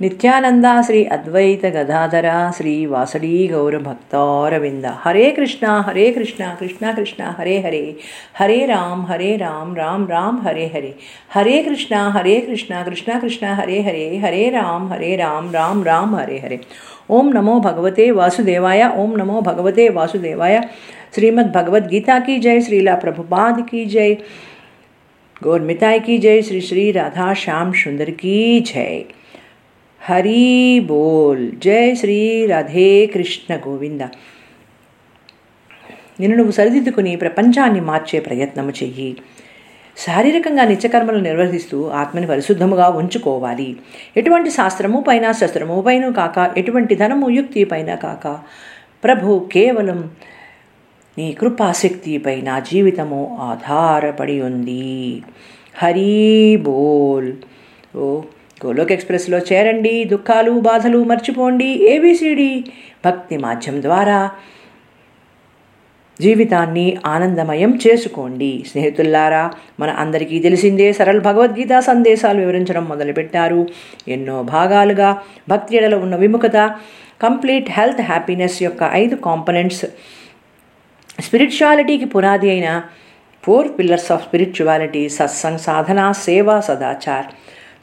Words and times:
ನಿತ್ಯಾನಂದ 0.00 0.68
ಶ್ರೀ 0.86 1.00
ಅದ್ವೈತ 1.14 1.64
ಗದಾಧರ 1.74 2.28
ಶ್ರೀ 2.56 2.72
ವಾಸಡಿ 2.86 3.30
ಗೌರ 3.52 3.76
ಭಕ್ತಾರವಿಂದ 3.78 4.86
ಹರೇ 5.02 5.26
ಕೃಷ್ಣ 5.30 5.66
ಹರೇ 5.86 6.06
ಕೃಷ್ಣ 6.12 6.44
ಕೃಷ್ಣ 6.58 6.84
ಕೃಷ್ಣ 6.96 7.22
ಹರೇ 7.38 7.54
ಹರೇ 7.60 7.82
ಹರೇ 8.40 8.58
ರಾಮ್ 8.66 9.04
ಹರೇ 9.06 9.30
ರಾಮ್ 9.36 9.70
ರಾಮ್ 9.76 10.06
ರಾಮ್ 10.08 10.40
ಹರೇ 10.46 10.66
ಹರೇ 10.66 10.92
ಹರೇ 11.36 11.54
ಕೃಷ್ಣ 11.62 11.94
ಹರೇ 12.16 12.34
ಕೃಷ್ಣ 12.40 12.82
ಕೃಷ್ಣ 12.84 13.18
ಕೃಷ್ಣ 13.20 13.54
ಹರೇ 13.54 13.78
ಹರೇ 13.82 14.04
ಹರೇ 14.18 14.42
ರಾಮ್ 14.50 14.88
ಹರೇ 14.92 15.12
ರಾಮ್ 15.16 15.48
ರಾಮ್ 15.54 15.84
ರಾಮ್ 15.84 16.14
ಹರೇ 16.14 16.38
ಹರೇ 16.38 16.58
ओम 17.10 17.26
नमो 17.32 17.54
भगवते 17.60 18.10
वासुदेवाय 18.12 18.82
ओम 18.96 19.10
नमो 19.16 19.40
भगवते 19.42 19.88
वासुदेवाय 19.90 20.60
श्रीमद् 21.14 21.50
भगवद 21.52 21.88
गीता 21.88 22.18
की 22.20 22.38
जय 22.38 22.60
श्रीला 22.60 22.94
प्रभुपाद 23.00 23.60
की 23.68 23.84
जय 23.86 24.14
गौरमिताय 25.42 25.98
की 26.00 26.16
जय 26.18 26.40
श्री 26.42 26.60
श्री 26.62 26.90
राधा 26.92 27.34
श्याम 27.42 27.72
सुंदर 27.82 28.10
की 28.22 28.38
जय 28.62 29.04
హరీ 30.10 30.80
బోల్. 30.80 31.52
జై 31.52 31.94
శ్రీ 31.94 32.46
రాధే 32.46 33.06
కృష్ణ 33.06 33.56
గోవింద. 33.56 34.00
నిన్ను 36.20 36.36
నువ్వు 36.36 36.52
సరిదిద్దుకుని 36.52 37.16
ప్రపంచాన్ని 37.16 37.80
మార్చే 37.80 38.20
ప్రయత్నము 38.20 38.70
చెయ్యి. 38.70 39.16
శారీరకంగా 39.96 40.64
నిత్యకర్మలు 40.64 41.18
నిర్వహిస్తూ 41.18 41.88
ఆత్మని 41.88 42.26
పరిశుద్ధముగా 42.26 42.88
ఉంచుకోవాలి. 42.88 43.76
ఎటువంటి 44.16 44.50
శాస్త్రము 44.50 45.04
పైన 45.08 45.32
శస్త్రము 45.32 45.80
పైన 45.86 46.08
కాక 46.08 46.58
ఎటువంటి 46.58 46.94
ధనము 46.94 47.30
యుక్తి 47.30 47.64
పైన 47.64 47.94
కాక 47.94 48.38
ప్రభు 49.04 49.48
కేవలం 49.52 50.10
నీ 51.18 51.32
కృపాశక్తిపై 51.32 52.40
నా 52.40 52.58
జీవితము 52.58 53.38
ఆధారపడి 53.40 54.40
ఉంది. 54.42 55.22
హరీ 55.76 56.56
బోల్. 56.56 57.32
ఓ 57.96 58.20
గోలోక్ 58.66 58.92
ఎక్స్ప్రెస్లో 58.92 59.38
చేరండి 59.38 60.04
దుఃఖాలు 60.04 60.50
బాధలు 60.50 61.04
మర్చిపోండి. 61.04 61.70
ఏబిసిడి 61.94 62.64
భక్తి 63.06 63.36
మాధ్యం 63.36 63.82
ద్వారా 63.82 64.30
జీవితాన్ని 66.20 66.96
ఆనందమయం 67.06 67.78
చేసుకోండి. 67.86 68.64
స్నేహితుల్లారా 68.70 69.50
మన 69.80 69.90
అందరికీ 69.90 70.38
తెలిసిందే 70.38 70.92
సరళ 70.92 71.18
భగవద్గీత 71.18 71.78
సందేశాలు 71.78 72.40
వివరించడం 72.40 72.84
మొదలుపెట్టారు. 72.84 73.68
ఎన్నో 74.08 74.42
భాగాలుగా 74.42 75.22
భక్తి 75.48 75.76
ఎడలో 75.76 75.98
ఉన్న 75.98 76.16
విముఖత 76.16 76.56
కంప్లీట్ 77.22 77.70
హెల్త్ 77.70 78.00
హ్యాపీనెస్ 78.00 78.62
యొక్క 78.62 78.90
ఐదు 78.92 79.14
కాంపనెంట్స్. 79.14 79.84
స్పిరిచువాలిటీకి 81.20 82.04
పునాది 82.04 82.50
అయిన 82.50 82.82
four 83.44 83.68
pillars 83.78 84.12
of 84.12 84.22
spirituality 84.26 85.08
satsang 85.08 85.58
సాధన 85.58 86.12
సేవ 86.12 86.60
సదాచార్. 86.60 87.26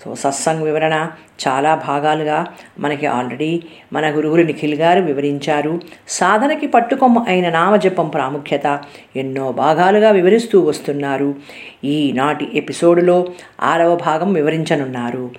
సో 0.05 0.15
సత్సంగ్ 0.15 0.63
వివరణ 0.63 1.07
చాలా 1.47 1.75
భాగాలుగా 1.75 2.45
మనకి 2.79 3.05
ఆల్రెడీ 3.05 3.63
మన 3.93 4.11
గురువులు 4.11 4.43
నిఖిల్ 4.43 4.75
గారు 4.75 5.01
వివరించారు. 5.01 5.79
సాధనకి 6.07 6.67
పట్టుకొమ్మ 6.67 7.25
అయిన 7.27 7.49
నామజపం 7.49 8.09
ప్రాముఖ్యత 8.09 8.81
ఎన్నో 9.15 9.51
భాగాలుగా 9.51 10.11
వివరిస్తూ 10.11 10.61
వస్తున్నారు. 10.61 11.35
ఈనాటి 11.83 12.47
ఎపిసోడ్లో 12.53 13.27
ఆరవ 13.61 13.95
భాగం 13.95 14.33
వివరించనున్నారు. 14.33 15.31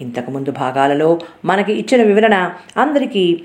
ఇంతకుముందు 0.00 0.50
భాగాలలో 0.50 1.18
మనకి 1.44 1.72
ఇచ్చిన 1.72 2.02
వివరణ 2.02 2.50
అందరికీ 2.76 3.42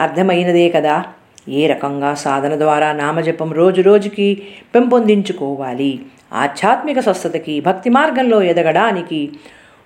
అర్థమైనదే 0.00 0.70
కదా. 0.70 1.04
ఏ 1.48 1.66
రకంగా 1.66 2.14
సాధన 2.14 2.56
ద్వారా 2.56 2.92
నామజపం 2.92 3.52
రోజు 3.52 3.82
రోజుకి 3.82 4.42
పెంపొందించుకోవాలి? 4.74 6.00
ఆధ్యాత్మిక 6.32 7.00
స్వస్థతకి 7.00 7.60
భక్తి 7.60 7.90
మార్గంలో 7.90 8.42
ఎదగడానికి 8.42 9.30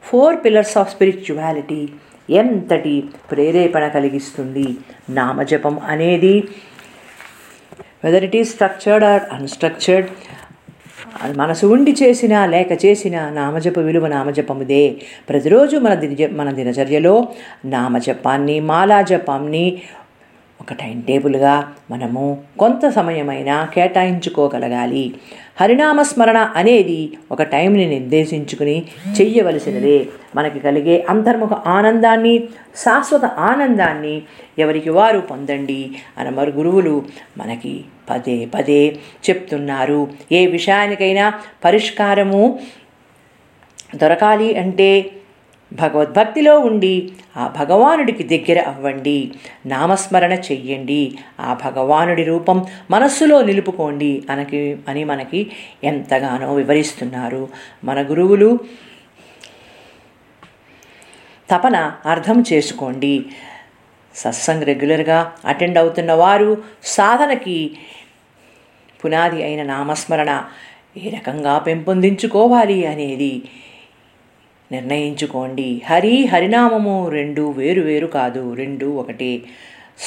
ఫోర్ 0.05 0.37
పిల్లర్స్ 0.45 0.79
ఆఫ్ 0.79 0.91
స్పిరిచువాలిటీ 0.91 1.89
ఎంతటి 2.31 3.05
ప్రేరేపణ 3.31 3.89
కలిగిస్తుంది? 3.89 4.67
నామజపం 5.11 5.81
అనేది 5.85 6.45
whether 8.05 8.25
it 8.25 8.37
is 8.37 8.51
structured 8.51 9.05
or 9.05 9.23
unstructured 9.33 10.09
మనసు 11.37 11.67
ఉండి 11.67 11.93
చేసిన 12.03 12.47
లేక 12.47 12.85
చేసిన 12.85 13.29
నామజప 13.29 13.79
విలువ 13.79 14.07
నామజపముదే. 14.07 15.03
ప్రతిరోజు 15.29 15.77
మన 15.77 15.95
దిన 15.95 16.29
మన 16.33 16.51
దినచర్యలో 16.53 17.29
నామజపాన్ని 17.65 18.61
మాలాజపాన్ని 18.61 19.83
ఒక 20.62 20.73
టైం 20.73 21.00
టేబుల్గా 21.00 21.73
మనము 21.91 22.39
కొంత 22.59 22.89
సమయమైనా 22.89 23.65
కేటాయించుకోగలగాలి. 23.65 25.15
హరినామస్మరణ 25.61 26.39
అనేది 26.56 27.19
ఒక 27.33 27.43
టైంని 27.43 27.87
నిర్దేశించుకుని 27.87 28.83
చెయ్యవలసినదే. 29.21 30.06
మనకి 30.37 30.61
కలిగే 30.61 31.06
అంతర్ముఖ 31.09 31.53
ఆనందాన్ని 31.53 32.39
శాశ్వత 32.77 33.25
ఆనందాన్ని 33.25 34.22
ఎవరికి 34.59 34.91
వారు 34.91 35.19
పొందండి? 35.19 35.91
అని 36.19 36.31
మరి 36.31 36.51
గురువులు 36.51 37.05
మనకి 37.39 37.84
పదే 38.11 38.49
పదే 38.55 38.97
చెప్తున్నారు. 39.31 40.09
ఏ 40.33 40.47
విషయానికైనా 40.47 41.33
పరిష్కారము 41.65 42.59
దొరకాలి 43.97 44.59
అంటే 44.59 45.11
భగవద్భక్తిలో 45.72 46.59
ఉండి 46.59 47.12
ఆ 47.37 47.55
భగవానుడికి 47.59 48.22
దగ్గర 48.22 48.69
అవ్వండి. 48.69 49.33
నామస్మరణ 49.66 50.33
చెయ్యండి. 50.33 51.19
ఆ 51.41 51.59
భగవానుడి 51.65 52.25
రూపం 52.25 52.66
మనస్సులో 52.91 53.43
నిలుపుకోండి 53.43 54.22
అనకి 54.31 54.78
అని 54.88 55.05
మనకి 55.05 55.50
ఎంతగానో 55.84 56.55
వివరిస్తున్నారు. 56.55 57.49
మన 57.84 58.03
గురువులు 58.03 58.59
తపన 61.50 61.93
అర్థం 62.06 62.44
చేసుకోండి. 62.53 63.25
సత్సంగ్ 64.15 64.65
రెగ్యులర్గా 64.65 65.33
అటెండ్ 65.44 65.78
అవుతున్న 65.78 66.12
వారు 66.12 66.62
సాధనకి 66.83 67.78
పునాది 69.04 69.43
అయిన 69.43 69.62
నామస్మరణ 69.62 70.44
ఏ 70.97 71.10
రకంగా 71.10 71.59
పెంపొందించుకోవాలి 71.59 72.87
అనేది 72.87 73.43
నిర్ణయించుకోండి. 74.72 75.69
హరి 75.91 76.15
హరినామము 76.33 76.97
రెండు 77.09 77.44
వేరు 77.59 77.83
వేరు 77.83 78.09
కాదు 78.19 78.43
రెండు 78.55 78.88
ఒకటే. 79.03 79.33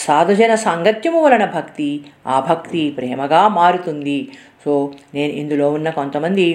సాధుజన 0.06 0.54
సాంగత్యము 0.66 1.20
వలన 1.24 1.46
భక్తి 1.56 1.90
ఆ 2.28 2.38
భక్తి 2.50 2.84
ప్రేమగా 2.98 3.42
మారుతుంది. 3.60 4.20
సో 4.64 4.76
నేను 5.16 5.34
ఇందులో 5.34 5.66
ఉన్న 5.72 5.90
కొంతమంది 5.90 6.46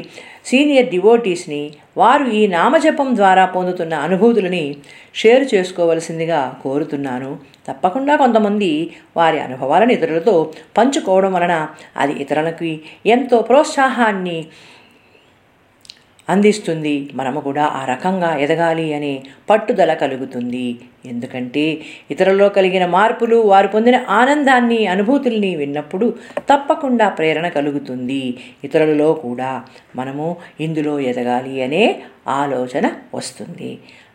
సీనియర్ 0.45 0.89
డివోటీస్ని 0.91 1.61
వారు 1.97 2.25
ఈ 2.39 2.41
నామజపం 2.47 3.09
ద్వారా 3.17 3.45
పొందుతున్న 3.57 3.95
అనుభూతులని 4.07 4.65
షేర్ 5.15 5.45
చేసుకోవలసిందిగా 5.55 6.41
కోరుతున్నాను. 6.63 7.31
తప్పకుండా 7.69 8.17
కొంతమంది 8.17 8.73
వారి 9.17 9.39
అనుభవాలను 9.41 9.93
ఇతరులతో 9.93 10.35
పంచుకోవడం 10.79 11.33
వలన 11.33 11.55
అది 11.97 12.15
ఇతరులకి 12.23 12.73
ఎంతో 13.07 13.39
ప్రోత్సాహాన్ని 13.41 14.39
అందిస్తుంది. 16.31 16.95
మనము 17.15 17.41
కూడా 17.41 17.65
ఆ 17.79 17.83
రకంగా 17.85 18.31
ఎదగాలి 18.37 18.87
అనే 18.95 19.13
పట్టుదల 19.51 19.93
కలుగుతుంది. 19.95 20.67
ఎందుకంటే 21.07 21.65
ఇతరుల్లో 22.11 22.49
కలిగిన 22.49 22.85
మార్పులు 22.87 23.39
వారు 23.53 23.69
పొందిన 23.69 23.97
ఆనందాన్ని 24.21 24.81
అనుభూతుల్ని 24.87 25.53
విన్నప్పుడు 25.57 26.07
తప్పకుండా 26.39 27.09
ప్రేరణ 27.09 27.47
కలుగుతుంది. 27.49 28.23
ఇతరులలో 28.65 29.11
కూడా 29.25 29.51
మనము 29.97 30.27
ఇందులో 30.61 30.95
ఎదగాలి 31.11 31.57
అనే 31.63 31.85
ఆలోచన 32.41 32.87
వస్తుంది. 33.15 33.71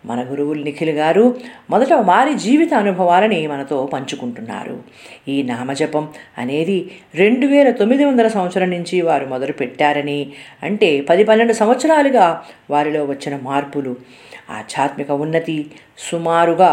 మన 0.05 0.19
గురువులు 0.31 0.63
నిఖిల్ 0.63 0.89
గారు 0.89 1.23
మొదట 1.69 1.93
వారి 1.93 2.33
జీవిత 2.33 2.73
అనుభవాలని 2.73 3.47
మనతో 3.47 3.85
పంచుకుంటున్నారు. 3.85 4.83
ఈ 5.27 5.43
నామజపం 5.43 6.09
అనేది 6.37 6.91
రెండు 7.15 7.47
వేల 7.47 7.71
తొమ్మిది 7.71 8.05
వందల 8.05 8.27
సంవత్సరం 8.27 8.69
నుంచి 8.69 9.01
వారు 9.01 9.25
మొదలు 9.25 9.51
పెట్టారని 9.51 10.19
అంటే 10.63 11.01
పది 11.01 11.23
పన్నెండు 11.23 11.53
సంవత్సరాలుగా 11.53 12.45
వారిలో 12.69 13.05
వచ్చిన 13.05 13.37
మార్పులు. 13.37 13.95
ఆధ్యాత్మిక 14.49 15.11
ఉన్నతి 15.11 15.71
సుమారుగా 15.97 16.71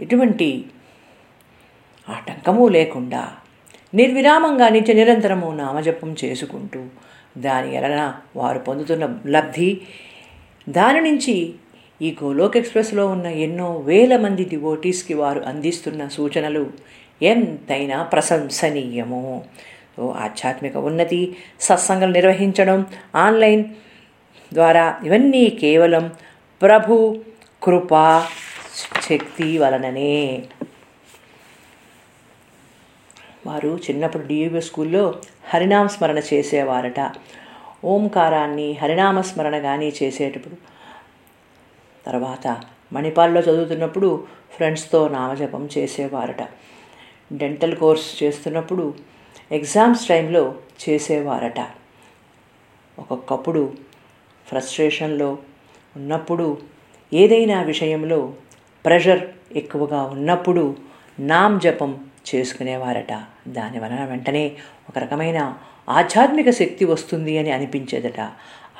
ఎటువంటి 0.00 0.64
ఆటంకము 2.08 2.68
లేకుండా 2.68 3.22
నిర్విరామంగా 3.94 4.68
నిత్య 4.68 4.92
నిరంతరము 4.94 5.48
నామజపం 5.52 6.16
చేసుకుంటూ 6.24 6.80
దాని 7.38 7.68
వలన 7.76 8.14
వారు 8.36 8.58
పొందుతున్న 8.58 9.04
లబ్ధి 9.26 9.80
దాని 10.68 11.00
నుంచి 11.00 11.52
ఈ 12.02 12.16
గోలోక్ 12.24 12.56
ఎక్స్ప్రెస్లో 12.56 13.06
ఉన్న 13.06 13.26
ఎన్నో 13.26 13.76
వేల 13.76 14.16
మంది 14.16 14.44
డివోటీస్కి 14.44 15.14
వారు 15.14 15.40
అందిస్తున్న 15.40 16.08
సూచనలు 16.08 16.70
ఎంతైనా 17.22 18.02
ప్రశంసనీయము. 18.02 19.44
సో 19.96 20.08
ఆధ్యాత్మిక 20.08 20.76
ఉన్నతి 20.76 21.36
సత్సంగం 21.60 22.12
నిర్వహించడం 22.12 22.86
ఆన్లైన్ 23.16 23.64
ద్వారా 24.52 25.00
ఇవన్నీ 25.04 25.48
కేవలం 25.48 26.12
ప్రభు 26.62 27.20
కృపా 27.62 28.26
శక్తి 29.02 29.58
వలననే. 29.58 30.42
వారు 33.46 33.78
చిన్నప్పుడు 33.90 34.26
డియూబీ 34.26 34.60
స్కూల్లో 34.60 35.14
హరినామ 35.44 35.86
స్మరణ 35.86 36.18
చేసేవారట. 36.18 37.00
ఓంకారాన్ని 37.84 38.72
హరినామస్మరణ 38.72 39.58
కానీ 39.58 39.92
చేసేటప్పుడు. 40.02 40.54
తర్వాత 42.06 42.60
మణిపాల్లో 42.92 43.40
చదువుతున్నప్పుడు 43.40 44.26
ఫ్రెండ్స్తో 44.56 45.08
నామజపం 45.08 45.68
చేసేవారట. 45.78 46.48
డెంటల్ 47.32 47.76
కోర్స్ 47.76 48.22
చేస్తున్నప్పుడు 48.22 48.94
ఎగ్జామ్స్ 49.52 50.08
టైంలో 50.08 50.54
చేసేవారట. 50.88 51.60
ఒక్కొక్కప్పుడు 52.98 53.72
ఫ్రస్ట్రేషన్లో 54.46 55.38
ఉన్నప్పుడు 55.96 56.58
ఏదైనా 57.12 57.62
విషయంలో 57.62 58.32
ప్రెషర్ 58.84 59.26
ఎక్కువగా 59.56 60.02
ఉన్నప్పుడు 60.02 60.76
నామ్ 61.20 61.60
జపం 61.60 62.06
చేసుకునేవారట. 62.34 63.22
దాని 63.48 63.80
వలన 63.80 64.04
వెంటనే 64.04 64.52
ఒక 64.88 64.98
రకమైన 64.98 65.56
ఆధ్యాత్మిక 65.88 66.50
శక్తి 66.50 66.84
వస్తుంది 66.84 67.38
అని 67.38 67.50
అనిపించేదట. 67.50 68.20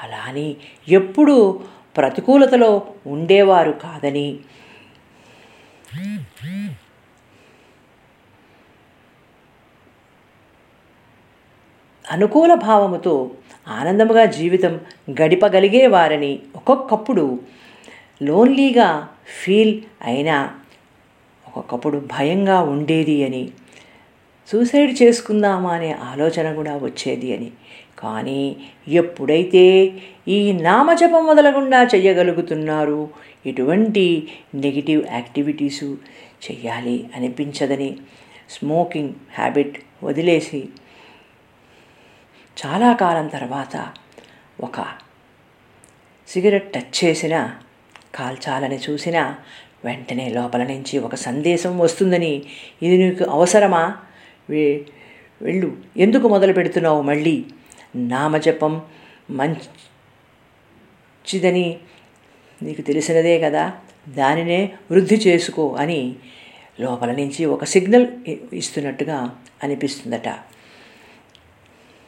అలా 0.03 0.25
అని 0.29 0.57
ఎప్పుడూ 0.89 1.61
ప్రతికూలతలో 1.97 2.83
ఉండేవారు 3.07 3.73
కాదని. 3.73 4.39
అనుకూల 12.11 12.55
భావముతో 12.55 13.31
ఆనందముగా 13.69 14.25
జీవితం 14.25 14.81
గడిపగలిగేవారని 15.11 16.43
ఒక్కొక్కప్పుడు 16.57 17.41
లోన్లీగా 18.23 19.09
ఫీల్ 19.45 19.83
అయినా 20.05 20.61
ఒక్కొక్కప్పుడు 21.47 21.99
భయంగా 21.99 22.61
ఉండేది 22.61 23.25
అని 23.25 23.51
సూసైడ్ 24.49 25.03
చేసుకుందామా 25.03 25.73
అనే 25.73 25.93
ఆలోచన 25.93 26.55
కూడా 26.55 26.77
వచ్చేది 26.77 27.37
అని. 27.37 27.51
కానీ 27.99 28.57
ఎప్పుడైతే 28.89 29.93
ఈ 30.29 30.53
నామజపం 30.53 31.27
మొదలకుండా 31.27 31.83
చెయ్యగలుగుతున్నారు 31.83 33.09
ఎటువంటి 33.47 34.29
నెగిటివ్ 34.55 35.03
యాక్టివిటీసు 35.13 35.99
చెయ్యాలి 36.51 37.11
అనిపించదని 37.17 37.97
స్మోకింగ్ 38.51 39.13
హ్యాబిట్ 39.35 39.79
వదిలేసి 40.03 40.69
చాలా 42.57 42.93
కాలం 42.93 43.27
తర్వాత 43.27 43.89
ఒక 44.61 44.85
సిగరెట్ 46.29 46.73
టచ్ 46.73 47.05
చేసిన 47.05 47.55
కాల్చాలని 48.15 48.79
చూసిన 48.91 49.35
వెంటనే 49.85 50.29
లోపల 50.29 50.63
నుంచి 50.63 50.99
ఒక 50.99 51.15
సందేశం 51.15 51.79
వస్తుందని 51.79 52.43
ఇది 52.83 52.97
నీకు 52.97 53.25
అవసరమా? 53.25 53.97
వే 54.51 54.85
వెళ్ళు. 55.43 55.77
ఎందుకు 55.97 56.29
మొదలు 56.29 56.53
పెడుతున్నావు 56.53 57.03
మళ్ళీ? 57.03 57.45
నామజపం 57.97 58.83
మంచిదని 59.31 61.77
నీకు 62.63 62.83
తెలిసినదే 62.83 63.41
కదా? 63.41 63.73
దానినే 64.09 64.73
వృద్ధి 64.91 65.15
చేసుకో 65.15 65.77
అని 65.79 66.15
లోపల 66.81 67.13
నుంచి 67.13 67.45
ఒక 67.45 67.65
సిగ్నల్ 67.65 68.07
ఇస్తున్నట్టుగా 68.53 69.37
అనిపిస్తుందట. 69.63 70.35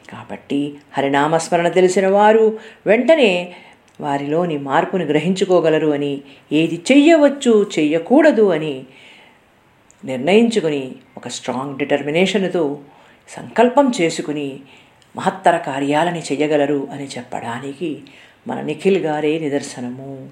కాబట్టి 0.09 0.73
హరినామస్మరణ 0.93 1.67
తెలిసిన 1.67 2.07
వారు 2.07 2.59
వెంటనే 2.87 3.55
వారిలోని 4.01 4.57
మార్పును 4.57 5.05
గ్రహించుకోగలరు 5.05 5.87
అని 5.87 6.21
ఏది 6.51 6.81
చెయ్యవచ్చు 6.91 7.69
చెయ్యకూడదు 7.79 8.49
అని 8.49 8.85
నిర్ణయించుకుని 10.05 10.91
ఒక 11.17 11.27
స్ట్రాంగ్ 11.27 11.77
డిటర్మినేషన్తో 11.77 12.79
సంకల్పం 13.29 13.91
చేసుకుని 14.01 14.59
మహత్తర 15.15 15.57
కార్యాలని 15.57 16.19
చేయగలరు 16.19 16.87
అని 16.91 17.05
చెప్పడానికి 17.05 18.01
మన 18.47 18.61
నిఖిల్ 18.61 18.97
గారే 18.97 19.39
నిదర్శనము. 19.39 20.29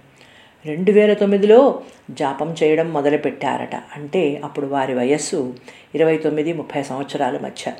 రెండు 0.65 0.91
వేల 0.91 1.13
తొమ్మిదిలో 1.13 1.81
జాపం 2.11 2.55
చేయడం 2.63 2.93
మొదలుపెట్టారట. 2.93 3.75
అంటే 3.75 4.41
అప్పుడు 4.43 4.65
వారి 4.65 4.93
వయస్సు 4.93 5.55
ఇరవై 5.95 6.17
తొమ్మిది 6.17 6.53
ముప్పై 6.53 6.83
సంవత్సరాల 6.83 7.37
మధ్య. 7.37 7.71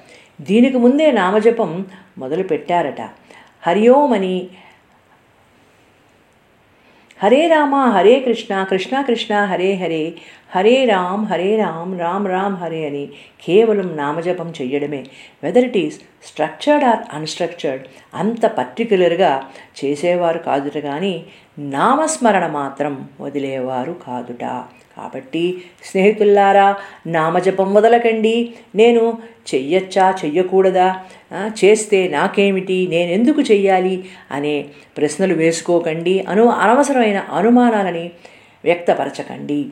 దీనికి 0.42 0.78
ముందే 0.78 1.12
నామజపం 1.12 1.86
మొదలు 2.18 2.44
పెట్టారట 2.44 3.02
హరియోమని 3.68 4.48
హరే 7.24 7.48
రామ 7.48 7.76
హరే 7.76 8.20
కృష్ణ 8.20 8.64
కృష్ణ 8.64 9.02
కృష్ణ 9.02 9.36
హరే 9.36 9.76
హరే. 9.76 10.14
హరే 10.56 10.86
రామ్ 10.86 11.26
హరే 11.26 11.56
రామ్ 11.58 12.00
రామ్ 12.00 12.28
రామ్ 12.28 12.56
హరే 12.56 12.86
అని 12.86 13.08
కేవలం 13.44 13.98
నామజపం 13.98 14.54
చెయ్యడమే. 14.62 15.04
Whether 15.44 15.64
it 15.64 15.78
is 15.78 16.00
structured 16.24 16.86
or 16.86 17.00
unstructured 17.14 17.88
అంత 18.14 18.46
పర్టికులర్గా 18.46 19.44
చేసేవారు 19.86 20.40
కాదుట 20.40 20.78
కానీ 20.78 21.26
నామస్మరణ 21.60 22.48
మాత్రం 22.48 23.10
వదిలేవారు 23.22 23.96
కాదుట. 24.08 24.44
కాబట్టి 24.98 25.64
స్నేహితుల్లారా 25.84 26.78
నామజపం 27.08 27.74
వదలకండి 27.74 28.54
నేను 28.76 29.18
చెయ్యొచ్చా 29.56 30.16
చెయ్యకూడదా? 30.26 31.00
చేస్తే 31.34 32.08
నాకేమిటి? 32.08 32.88
నేను 32.88 33.12
ఎందుకు 33.12 33.42
చెయ్యాలి? 33.42 34.06
అనే 34.32 34.66
ప్రశ్నలు 34.98 35.34
వేసుకోకండి. 35.34 36.20
అను 36.20 36.48
అనవసరమైన 36.48 37.18
అనుమానాలని 37.18 38.12
వ్యక్తపరచకండి. 38.64 39.68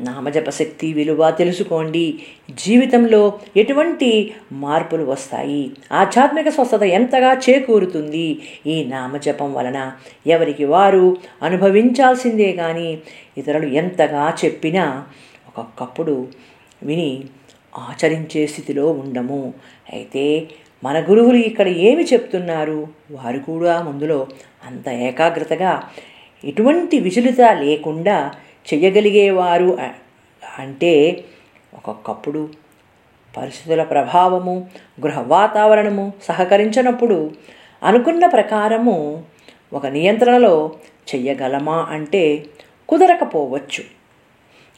నామజప 0.00 0.50
శక్తి 0.50 0.92
విలువ 0.92 1.30
తెలుసుకోండి. 1.30 2.22
జీవితంలో 2.50 3.38
ఎటువంటి 3.56 4.34
మార్పులు 4.52 5.04
వస్తాయి? 5.04 5.70
ఆధ్యాత్మిక 5.92 6.48
స్వస్థత 6.48 6.82
ఎంతగా 6.82 7.32
చేకూరుతుంది? 7.34 8.38
ఈ 8.66 8.84
నామజపం 8.84 9.54
వలన 9.54 9.92
ఎవరికి 10.26 10.64
వారు 10.64 11.16
అనుభవించాల్సిందే 11.42 12.52
కానీ 12.52 12.98
ఇతరులు 13.38 13.66
ఎంతగా 13.66 14.36
చెప్పినా 14.44 15.04
ఒక్కొక్కప్పుడు 15.48 16.28
విని 16.82 17.24
ఆచరించే 17.78 18.46
స్థితిలో 18.46 18.86
ఉండము. 18.86 19.54
అయితే 19.92 20.48
మన 20.84 21.00
గురువులు 21.00 21.36
ఇక్కడ 21.36 21.68
ఏమి 21.68 22.04
చెప్తున్నారు? 22.04 22.88
వారు 23.10 23.38
కూడా 23.38 23.82
ముందులో 23.82 24.26
అంత 24.66 24.88
ఏకాగ్రతగా 24.88 25.82
ఎటువంటి 26.44 26.98
విచలిత 26.98 27.40
లేకుండా 27.40 28.32
చేయగలిగేవారు 28.66 29.78
అంటే 30.58 31.24
ఒక్కొక్కప్పుడు 31.74 32.48
పరిస్థితుల 33.36 33.82
ప్రభావము 33.82 34.68
గృహ 35.04 35.20
వాతావరణము 35.20 36.12
సహకరించినప్పుడు 36.22 37.30
అనుకున్న 37.82 38.26
ప్రకారము 38.26 39.24
ఒక 39.72 39.86
నియంత్రణలో 39.86 40.72
చెయ్యగలమా 41.14 41.86
అంటే 41.90 42.44
కుదరకపోవచ్చు. 42.88 43.82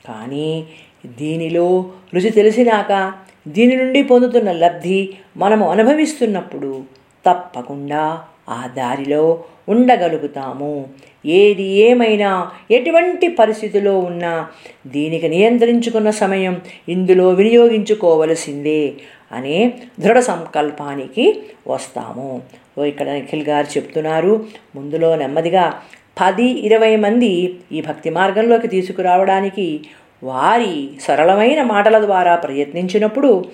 కానీ 0.06 0.66
దీనిలో 1.06 1.90
రుచి 2.14 2.30
తెలిసినాక 2.30 3.12
దీని 3.48 3.76
నుండి 3.76 4.02
పొందుతున్న 4.02 4.52
లబ్ధి 4.52 5.16
మనము 5.36 5.70
అనుభవిస్తున్నప్పుడు 5.70 6.84
తప్పకుండా 7.26 8.24
ఆ 8.48 8.66
దారిలో 8.76 9.44
ఉండగలుగుతాము. 9.68 10.88
ఏది 11.26 11.62
ఏమైనా 11.62 12.50
ఎటువంటి 12.70 13.28
పరిస్థితిలో 13.28 13.98
ఉన్నా 13.98 14.46
దీనికి 14.86 15.28
నియంత్రించుకున్న 15.28 16.10
సమయం 16.10 16.60
ఇందులో 16.88 17.30
వినియోగించుకోవలసిందే 17.30 18.94
అనే 19.32 19.72
దృఢ 20.00 20.18
సంకల్పానికి 20.18 21.44
వస్తాము. 21.68 22.42
ఇక్కడ 22.78 23.08
నిఖిల్ 23.08 23.48
గారు 23.48 23.66
చెప్తున్నారు 23.66 24.46
ముందులో 24.76 25.16
నెమ్మదిగా 25.16 25.74
పది 26.20 26.44
ఇరవై 26.44 26.96
మంది 26.96 27.58
ఈ 27.72 27.80
భక్తి 27.80 28.10
మార్గంలోకి 28.10 28.68
తీసుకురావడానికి 28.68 29.80
వారి 30.22 30.90
సరళమైన 31.00 31.62
మాటల 31.62 32.04
ద్వారా 32.04 32.36
ప్రయత్నించినప్పుడు 32.36 33.44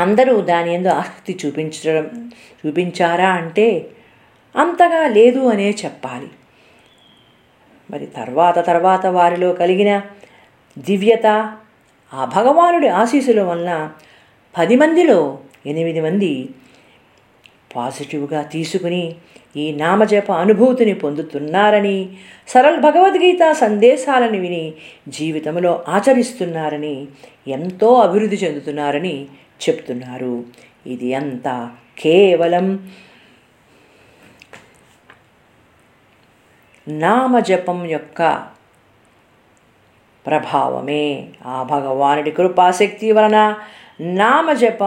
అందరూ 0.00 0.34
దాని 0.40 0.70
ఎందు 0.74 0.88
ఆసక్తి 0.88 1.32
చూపించడం 1.40 2.06
చూపించారా 2.60 3.30
అంటే 3.32 3.68
అంతగా 4.54 5.02
లేదు 5.08 5.42
అనే 5.48 5.68
చెప్పాలి. 5.82 6.28
మరి 7.90 8.06
తర్వాత 8.06 8.58
తర్వాత 8.66 9.06
వారిలో 9.06 9.50
కలిగిన 9.52 9.92
దివ్యత 10.78 11.26
ఆ 12.12 12.24
భగవానుడి 12.36 12.88
ఆశీస్సుల 12.88 13.40
వలన 13.42 13.72
పది 14.54 14.76
మందిలో 14.76 15.18
ఎనిమిది 15.66 16.00
మంది 16.00 16.32
పాజిటివ్గా 17.76 18.40
తీసుకుని 18.42 19.02
ఈ 19.56 19.64
నామజప 19.72 20.32
అనుభూతిని 20.32 20.94
పొందుతున్నారని 20.94 21.96
సరళ 22.48 22.76
భగవద్గీత 22.80 23.42
సందేశాలను 23.52 24.38
విని 24.38 24.64
జీవితంలో 25.08 25.72
ఆచరిస్తున్నారని 25.88 26.96
ఎంతో 27.48 27.90
అభివృద్ధి 28.00 28.36
చెందుతున్నారని 28.36 29.16
చెప్తున్నారు. 29.68 30.44
ఇది 30.86 31.14
అంతా 31.14 31.76
కేవలం 31.98 32.90
నామజపం 36.88 37.84
యొక్క 37.84 38.50
ప్రభావమే. 40.26 41.28
ఆ 41.46 41.62
భగవానుడి 41.62 42.30
కృపాశక్తి 42.30 43.12
వలన 43.12 43.54
నామజప 44.00 44.82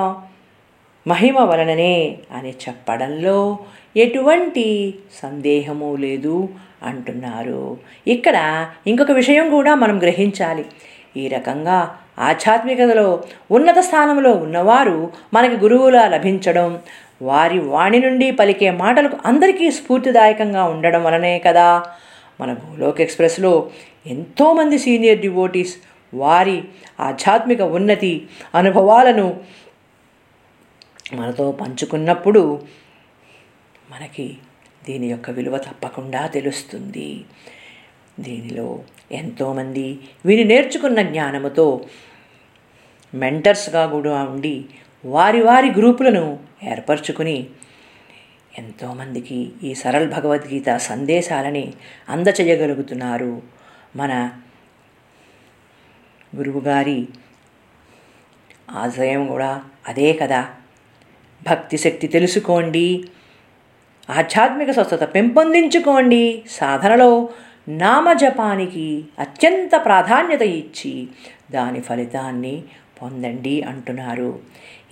మహిమ 1.08 1.39
వలననే 1.39 2.18
అని 2.32 2.50
చెప్పడంలో 2.50 3.60
ఎటువంటి 3.98 4.94
సందేహము 5.13 5.96
లేదు 5.96 6.50
అంటున్నారు. 6.84 7.77
ఇక్కడ 8.08 8.68
ఇంకొక 8.88 9.12
విషయం 9.12 9.50
కూడా 9.50 9.75
మనం 9.75 10.01
గ్రహించాలి. 10.01 10.65
ఈ 11.18 11.27
రకంగా 11.27 12.00
ఆధ్యాత్మికతలో 12.20 13.24
ఉన్నత 13.51 13.79
స్థానంలో 13.79 14.32
ఉన్నవారు 14.32 15.12
మనకి 15.34 15.55
గురువులా 15.55 16.08
లభించడం 16.08 16.79
వారి 17.22 17.60
వాణి 17.60 18.00
నుండి 18.00 18.32
పలికే 18.32 18.72
మాటలకు 18.72 19.17
అందరికీ 19.25 19.72
స్ఫూర్తిదాయకంగా 19.72 20.63
ఉండడం 20.63 21.03
వలనే 21.03 21.39
కదా. 21.39 21.84
మన 22.41 22.53
గోలోక్ 22.53 23.01
ఎక్స్ప్రెస్లో 23.01 23.70
ఎంతోమంది 24.08 24.79
సీనియర్ 24.79 25.20
డివోటీస్ 25.20 25.77
వారి 26.13 26.63
ఆధ్యాత్మిక 27.00 27.62
ఉన్నతి 27.62 28.27
అనుభవాలను 28.55 29.39
మనతో 31.13 31.51
పంచుకున్నప్పుడు 31.51 32.62
మనకి 33.91 34.38
దీని 34.89 35.08
యొక్క 35.08 35.29
విలువ 35.29 35.58
తప్పకుండా 35.58 36.27
తెలుస్తుంది. 36.27 37.24
దీనిలో 38.20 38.79
ఎంతోమంది 39.13 40.00
వీరి 40.25 40.43
నేర్చుకున్న 40.43 41.01
జ్ఞానముతో 41.01 41.86
మెంటర్స్గా 43.15 43.86
కూడా 43.88 44.24
ఉండి 44.24 44.65
వారి 45.05 45.43
వారి 45.43 45.72
గ్రూపులను 45.72 46.39
ఏర్పరచుకుని 46.63 47.48
ఎంతోమందికి 48.58 49.51
ఈ 49.63 49.74
సరళ 49.74 50.10
భగవద్గీత 50.10 50.77
సందేశాలని 50.77 51.74
అందచేయగలుగుతున్నారు. 52.10 53.41
మన 53.96 54.32
గురువుగారి 56.36 57.08
ఆశయం 58.72 59.27
కూడా 59.27 59.63
అదే 59.88 60.13
కదా. 60.13 60.48
భక్తి 61.50 61.77
శక్తి 61.77 62.08
తెలుసుకోండి. 62.08 63.03
ఆధ్యాత్మిక 64.10 64.72
స్వస్థత 64.72 65.15
పెంపొందించుకోండి. 65.15 66.43
సాధనలో 66.50 67.29
నామజపానికి 67.67 69.03
అత్యంత 69.20 69.86
ప్రాధాన్యత 69.86 70.41
ఇచ్చి 70.41 71.08
దాని 71.51 71.82
ఫలితాన్ని 71.82 72.63
పొందండి 73.01 73.62
అంటున్నారు. 73.62 74.39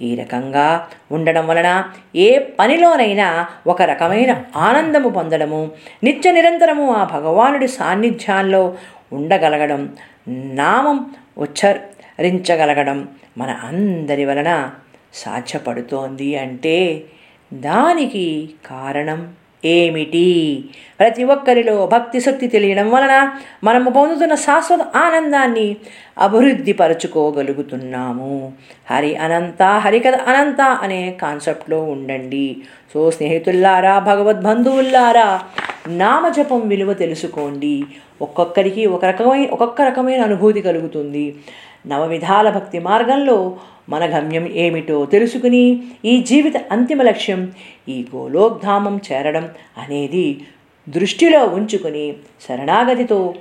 ఈ 0.01 0.15
రకంగా 0.15 0.87
ఉండడం 1.11 1.47
వలన 1.47 1.91
ఏ 2.15 2.39
పనిలోనైనా 2.59 3.47
ఒక 3.67 3.81
రకమైన 3.81 4.43
ఆనందము 4.55 5.09
పొందడము 5.09 5.71
నిత్య 6.03 6.31
నిరంతరము 6.31 6.93
ఆ 6.93 7.03
భగవానుడి 7.03 7.67
సాన్నిధ్యాల్లో 7.67 8.77
ఉండగలగడం 9.13 9.97
నామం 10.29 11.15
ఉచ్చరించగలగడం 11.37 13.07
మన 13.37 13.59
అందరి 13.63 14.25
వలన 14.25 14.71
సాధ్యపడుతోంది 15.13 16.37
అంటే 16.37 17.03
దానికి 17.53 18.53
కారణం 18.65 19.33
ఏమిటి? 19.65 20.63
ప్రతి 20.99 21.23
ఒక్కరిలో 21.23 21.85
భక్తి 21.85 22.19
శక్తి 22.19 22.47
తెలియడం 22.47 22.91
వలన 22.91 23.31
మనము 23.63 23.89
పొందుతున్న 23.89 24.35
శాశ్వత 24.35 24.81
ఆనందాన్ని 24.95 25.75
అభివృద్ధి 26.17 26.73
పరుచుకోగలుగుతున్నాము. 26.73 28.53
హరి 28.91 29.15
అనంత 29.15 29.63
హరికథ 29.63 30.15
అనంత 30.15 30.61
అనే 30.61 31.17
కాన్సెప్ట్లో 31.21 31.83
ఉండండి. 31.83 32.57
సో 32.93 33.11
స్నేహితుల్లారా 33.11 33.99
భగవద్బంధువుల్లారా 33.99 35.39
నామజపం 35.87 36.67
విలువ 36.67 36.93
తెలుసుకోండి. 36.93 37.83
ఒక్కొక్కరికి 38.21 38.85
ఒక 38.85 39.05
రకమైన 39.05 39.49
ఒక్కొక్క 39.49 39.81
రకమైన 39.81 40.21
అనుభూతి 40.21 40.61
కలుగుతుంది. 40.61 41.35
నవవిధాల 41.87 42.49
భక్తి 42.49 42.79
మార్గంలో 42.79 43.57
మన 43.89 44.17
గమ్యం 44.17 44.47
ఏమిటో 44.47 45.05
తెలుసుకుని 45.05 45.81
ఈ 46.05 46.21
జీవిత 46.21 46.53
అంతిమ 46.71 47.01
లక్ష్యం 47.01 47.51
ఈ 47.89 48.07
గోలోక్ధామం 48.15 49.01
చేరడం 49.11 49.49
అనేది 49.77 50.45
దృష్టిలో 50.89 51.45
ఉంచుకుని 51.45 52.13
శరణాగతితో 52.47 53.35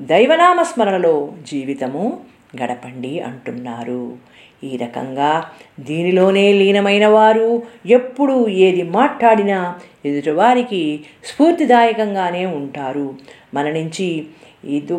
దైవనామస్మరణలో 0.00 1.32
జీవితము 1.46 2.20
గడపండి 2.62 3.20
అంటున్నారు. 3.20 4.16
ఈ 4.64 4.76
రకంగా 4.76 5.50
దీనిలోనే 5.80 6.52
లీనమైన 6.52 7.06
వారు 7.06 7.62
ఎప్పుడు 7.86 8.48
ఏది 8.48 8.82
మాట్లాడినా 8.82 9.80
ఎదుటివారికి 10.04 11.04
స్ఫూర్తిదాయకంగానే 11.24 12.46
ఉంటారు. 12.46 13.14
మన 13.54 13.68
నుంచి 13.68 14.26
ఇది 14.64 14.92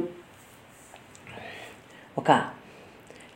ఒక 2.17 2.43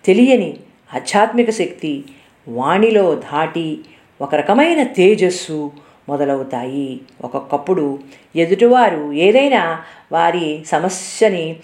తెలియని 0.06 0.58
ఆధ్యాత్మిక 0.94 1.50
శక్తి 1.50 2.04
వాణిలో 2.48 3.16
దాటి 3.16 3.80
ఒక 4.22 4.36
రకమైన 4.36 4.84
తేజస్సు 4.84 5.72
మొదలవుతాయి. 6.10 7.02
ఒక్కొక్కప్పుడు 7.22 8.00
ఎదుటివారు 8.36 9.12
ఏదైనా 9.12 9.82
వారి 10.12 10.64
సమస్యని 10.68 11.56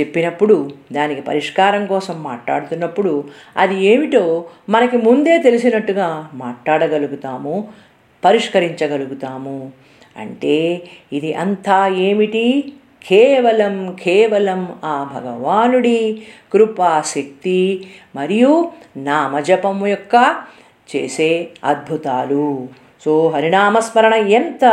చెప్పినప్పుడు 0.00 0.70
దానికి 0.92 1.20
పరిష్కారం 1.20 1.86
కోసం 1.86 2.22
మాట్లాడుతున్నప్పుడు 2.22 3.24
అది 3.56 3.84
ఏమిటో 3.84 4.44
మనకి 4.68 4.96
ముందే 4.96 5.38
తెలిసినట్టుగా 5.38 6.30
మాట్లాడగలుగుతాము 6.34 7.68
పరిష్కరించగలుగుతాము. 8.24 9.72
అంటే 10.16 10.88
ఇది 11.12 11.34
అంతా 11.34 11.88
ఏమిటి? 11.88 12.72
కేవలం 13.06 13.96
కేవలం 14.02 14.78
ఆ 14.84 15.10
భగవానుడి 15.14 16.22
కృపాశక్తి 16.52 17.86
మరియు 18.16 18.72
నామజపము 18.96 19.86
యొక్క 19.86 20.36
చేసే 20.96 21.48
అద్భుతాలు. 21.64 22.68
సో 23.04 23.28
హరినామస్మరణ 23.28 24.14
ఎంత 24.14 24.64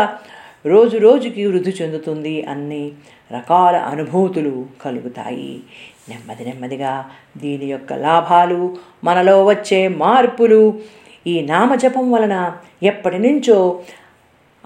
రోజు 0.65 0.97
రోజుకి 0.97 1.45
వృద్ధి 1.45 1.73
చెందుతుంది 1.81 2.35
అన్ని 2.41 2.91
రకాల 3.33 3.75
అనుభూతులు 3.75 4.65
కలుగుతాయి. 4.81 5.61
నెమ్మది 6.09 6.45
నెమ్మదిగా 6.45 6.93
దీని 7.37 7.65
యొక్క 7.65 7.93
లాభాలు 7.93 8.77
మనలో 9.03 9.45
వచ్చే 9.45 9.87
మార్పులు 9.87 10.79
ఈ 11.27 11.41
నామజపం 11.41 12.11
వలన 12.11 12.35
ఎప్పటి 12.83 13.19
నుంచో 13.19 13.79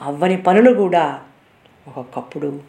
అవ్వని 0.01 0.37
పనులు 0.37 0.73
కూడా 0.73 1.19
ఒక్కొక్కప్పుడు 1.87 2.59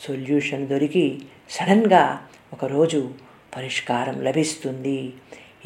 సొల్యూషన్ 0.00 0.68
దొరికి 0.68 1.22
సడన్గా 1.50 2.18
ఒకరోజు 2.52 3.10
పరిష్కారం 3.56 4.16
లభిస్తుంది. 4.22 5.12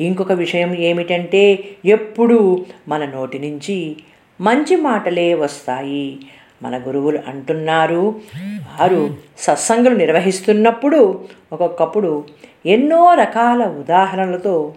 ఇంకొక 0.01 0.33
విషయం 0.33 0.75
ఏమిటంటే 0.75 1.65
ఎప్పుడూ 1.85 2.65
మన 2.89 3.05
నోటి 3.05 3.39
నుంచి 3.39 3.97
మంచి 4.41 4.77
మాటలే 4.77 5.35
వస్తాయి. 5.35 6.19
మన 6.63 6.79
గురువులు 6.79 7.19
అంటున్నారు 7.29 8.21
వారు 8.37 9.11
సత్సంగులు 9.39 9.95
నిర్వహిస్తున్నప్పుడు 9.95 11.25
ఒక్కొక్కప్పుడు 11.53 12.25
ఎన్నో 12.67 13.15
రకాల 13.15 13.63
ఉదాహరణలతో 13.63 14.75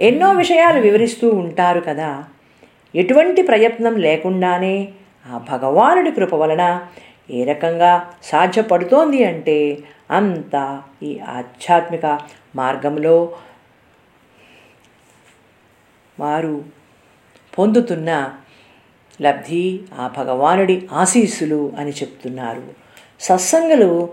ఎన్నో 0.00 0.32
విషయాలు 0.32 0.80
వివరిస్తూ 0.80 1.28
ఉంటారు 1.28 1.80
కదా. 1.80 2.24
ఎటువంటి 2.94 3.42
ప్రయత్నం 3.42 3.96
లేకుండానే 3.96 4.88
ఆ 5.26 5.40
భగవానుడి 5.50 6.10
కృప 6.10 6.34
వలన 6.34 6.80
ఏ 7.30 7.44
రకంగా 7.44 8.10
సాధ్యపడుతోంది 8.22 9.24
అంటే 9.24 9.78
అంత 10.10 10.82
ఈ 11.02 11.18
ఆధ్యాత్మిక 11.18 12.18
మార్గంలో 12.56 13.32
వారు 16.20 16.64
పొందుతున్న 17.58 18.10
లబ్ధి 19.22 19.80
ఆ 19.94 20.10
భగవానుడి 20.16 20.76
ఆశీస్సులు 20.92 21.72
అని 21.78 21.90
చెప్తున్నారు. 21.90 22.62
సత్సంగులు 23.20 24.08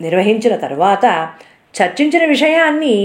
నిర్వహించిన 0.00 0.56
తర్వాత 0.56 1.06
చర్చించిన 1.76 2.24
విషయాన్ని 2.24 2.96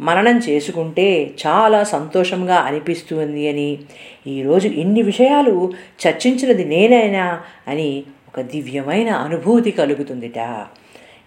మననం 0.00 0.38
చేసుకుంటే 0.38 1.08
చాలా 1.46 1.80
సంతోషంగా 1.84 2.56
అనిపిస్తుంది 2.56 3.48
అని 3.48 3.78
ఈరోజు 4.26 4.68
ఇన్ని 4.68 5.02
విషయాలు 5.02 5.72
చర్చించినది 6.02 6.64
నేనైనా 6.64 7.42
అని 7.68 8.04
ఒక 8.28 8.40
దివ్యమైన 8.40 9.10
అనుభూతి 9.10 9.70
కలుగుతుందిట. 9.70 10.66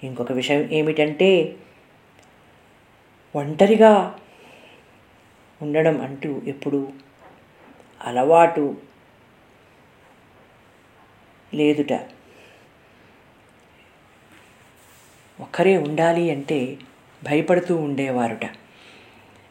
ఇంకొక 0.04 0.32
విషయం 0.32 0.70
ఏమిటంటే 0.72 1.54
ఒంటరిగా 3.36 4.16
ఉండడం 5.62 6.02
అంటూ 6.02 6.42
ఎప్పుడు 6.48 6.92
అలవాటు 8.06 8.78
లేదుట. 11.54 11.94
ఒక్కరే 15.40 15.78
ఉండాలి 15.78 16.32
అంటే 16.32 16.78
భయపడుతూ 17.24 17.76
ఉండేవారుట. 17.76 18.46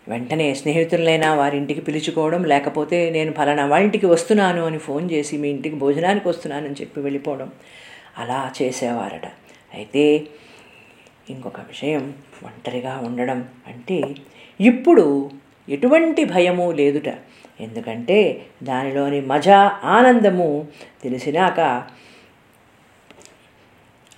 వెంటనే 0.09 0.55
స్నేహితులైనా 0.55 1.35
వారింటికి 1.35 1.81
పిలుచుకోవడం 1.81 2.45
లేకపోతే 2.45 3.11
నేను 3.11 3.33
ఫలానా 3.33 3.67
వాళ్ళింటికి 3.67 4.07
వస్తున్నాను 4.07 4.67
అని 4.67 4.79
ఫోన్ 4.79 5.11
చేసి 5.11 5.37
మీ 5.37 5.49
ఇంటికి 5.49 5.77
భోజనానికి 5.77 6.29
వస్తున్నానని 6.29 6.75
చెప్పి 6.75 7.01
వెళ్ళిపోవడం 7.01 7.53
అలా 8.19 8.53
చేసేవారట. 8.63 9.27
అయితే 9.75 10.27
ఇంకొక 11.31 11.61
విషయం 11.61 12.15
ఒంటరిగా 12.45 12.99
ఉండడం 12.99 13.49
అంటే 13.67 14.15
ఇప్పుడు 14.61 15.31
ఎటువంటి 15.69 16.25
భయము 16.25 16.73
లేదుట. 16.73 17.09
ఎందుకంటే 17.61 18.47
దానిలోని 18.63 19.21
మజా 19.21 19.81
ఆనందము 19.85 20.67
తెలిసినాక 21.03 21.61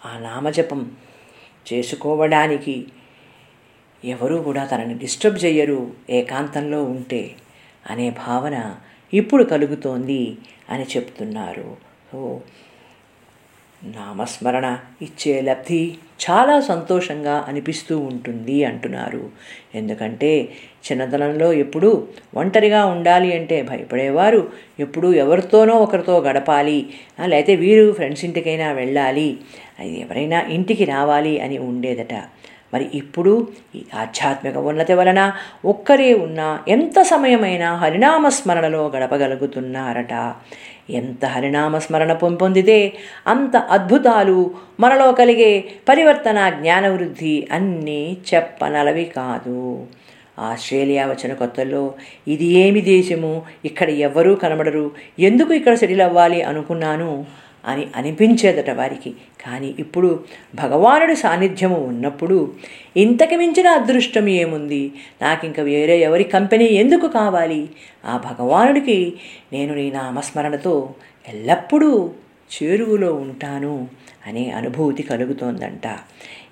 ఆ 0.06 0.18
నామజపం 0.18 0.92
చేసుకోవడానికి 1.72 2.86
ఎవరూ 4.04 4.42
కూడా 4.42 4.64
తనని 4.64 4.94
డిస్టర్బ్ 4.94 5.44
చేయరు 5.44 5.94
ఏకాంతంలో 6.10 6.84
ఉంటే 6.84 7.36
అనే 7.90 8.10
భావన 8.10 8.76
ఇప్పుడు 9.12 9.44
కలుగుతోంది 9.44 10.38
అని 10.70 10.82
చెప్తున్నారు. 10.82 11.76
సో 12.12 12.40
నామస్మరణ 13.84 14.78
ఇచ్చే 15.02 15.40
లబ్ధి 15.40 15.96
చాలా 16.30 16.60
సంతోషంగా 16.60 17.44
అనిపిస్తూ 17.48 17.98
ఉంటుంది 17.98 18.64
అంటున్నారు. 18.64 19.30
ఎందుకంటే 19.74 20.48
చిన్నతనంలో 20.86 21.52
ఎప్పుడూ 21.52 22.06
ఒంటరిగా 22.34 22.86
ఉండాలి 22.86 23.36
అంటే 23.36 23.62
భయపడేవారు 23.62 24.48
ఎప్పుడూ 24.80 25.12
ఎవరితోనో 25.12 25.74
ఒకరితో 25.74 26.20
గడపాలి 26.20 26.86
లేకపోతే 27.24 27.54
వీరు 27.54 27.92
ఫ్రెండ్స్ 27.92 28.24
ఇంటికైనా 28.24 28.72
వెళ్ళాలి 28.72 29.38
అది 29.80 30.00
ఎవరైనా 30.00 30.40
ఇంటికి 30.40 30.84
రావాలి 30.84 31.40
అని 31.40 31.58
ఉండేదట. 31.58 32.14
మరి 32.74 32.90
ఇప్పుడు 32.94 33.48
ఈ 33.74 33.82
ఆధ్యాత్మిక 33.94 34.56
ఉన్నతి 34.56 34.94
వలన 34.94 35.32
ఒక్కరే 35.64 36.14
ఉన్నా 36.14 36.60
ఎంత 36.68 37.02
సమయమైనా 37.02 37.74
హరినామస్మరణలో 37.74 38.86
గడపగలుగుతున్నారట. 38.86 40.34
ఎంత 40.90 41.24
హరినామస్మరణ 41.26 42.12
పొంపొందితే 42.12 42.92
అంత 43.26 43.56
అద్భుతాలు 43.56 44.50
మనలో 44.80 45.12
కలిగే 45.12 45.64
పరివర్తన 45.88 46.48
జ్ఞానవృద్ధి 46.48 47.48
అన్నీ 47.52 48.16
చెప్పనలవి 48.34 49.04
కాదు. 49.04 49.86
ఆస్ట్రేలియా 50.38 51.06
వచ్చిన 51.06 51.34
కొత్తల్లో 51.34 51.94
ఇది 52.28 52.44
ఏమి 52.44 52.80
దేశము? 52.80 53.42
ఇక్కడ 53.64 53.90
ఎవ్వరూ 53.90 54.34
కనబడరు. 54.34 54.90
ఎందుకు 55.18 55.52
ఇక్కడ 55.52 55.74
సెటిల్ 55.74 56.00
అవ్వాలి 56.00 56.42
అనుకున్నాను? 56.42 57.24
అని 57.64 57.86
అనిపించేదట 57.96 58.70
వారికి. 58.70 59.10
కానీ 59.46 59.74
ఇప్పుడు 59.78 60.24
భగవానుడి 60.54 61.16
సాన్నిధ్యము 61.16 61.76
ఉన్నప్పుడు 61.76 62.52
ఇంతకు 62.96 63.34
మించిన 63.34 63.68
అదృష్టం 63.68 64.28
ఏముంది? 64.28 64.92
నాకు 65.22 65.46
ఇంకా 65.46 65.62
వేరే 65.62 65.98
ఎవరి 65.98 66.24
కంపెనీ 66.24 66.64
ఎందుకు 66.64 67.08
కావాలి? 67.08 67.68
ఆ 68.04 68.16
భగవానుడికి 68.16 69.12
నేను 69.52 69.74
నీ 69.74 69.90
నామస్మరణతో 69.90 70.94
ఎల్లప్పుడూ 71.28 72.10
చేరువులో 72.62 73.14
ఉంటాను 73.14 73.88
అనే 74.26 74.50
అనుభూతి 74.50 75.02
కలుగుతోందంట. 75.02 75.98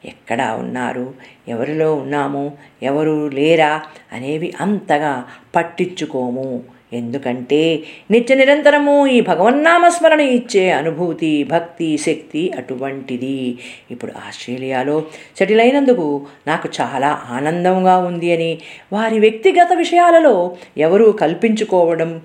ఎక్కడ 0.04 0.56
ఉన్నారు? 0.58 1.14
ఎవరిలో 1.48 1.94
ఉన్నాము? 1.94 2.52
ఎవరు 2.82 3.28
లేరా? 3.28 3.82
అనేవి 4.12 4.54
అంతగా 4.60 5.24
పట్టించుకోము. 5.56 6.75
ఎందుకంటే 6.92 7.84
నిత్య 8.10 8.34
నిరంతరము 8.34 9.06
ఈ 9.06 9.20
భగవన్నామస్మరణ 9.20 10.20
ఇచ్చే 10.20 10.70
అనుభూతి 10.70 11.44
భక్తి 11.44 11.98
శక్తి 11.98 12.52
అటువంటిది. 12.58 13.58
ఇప్పుడు 13.90 14.12
ఆస్ట్రేలియాలో 14.28 15.04
సెటిల్ 15.36 15.60
అయినందుకు 15.60 16.26
నాకు 16.46 16.68
చాలా 16.80 17.22
ఆనందంగా 17.30 17.98
ఉంది 17.98 18.32
అని 18.32 18.58
వారి 18.92 19.18
వ్యక్తిగత 19.18 19.68
విషయాలలో 19.76 20.56
ఎవరూ 20.76 21.12
కల్పించుకోవడం 21.12 22.22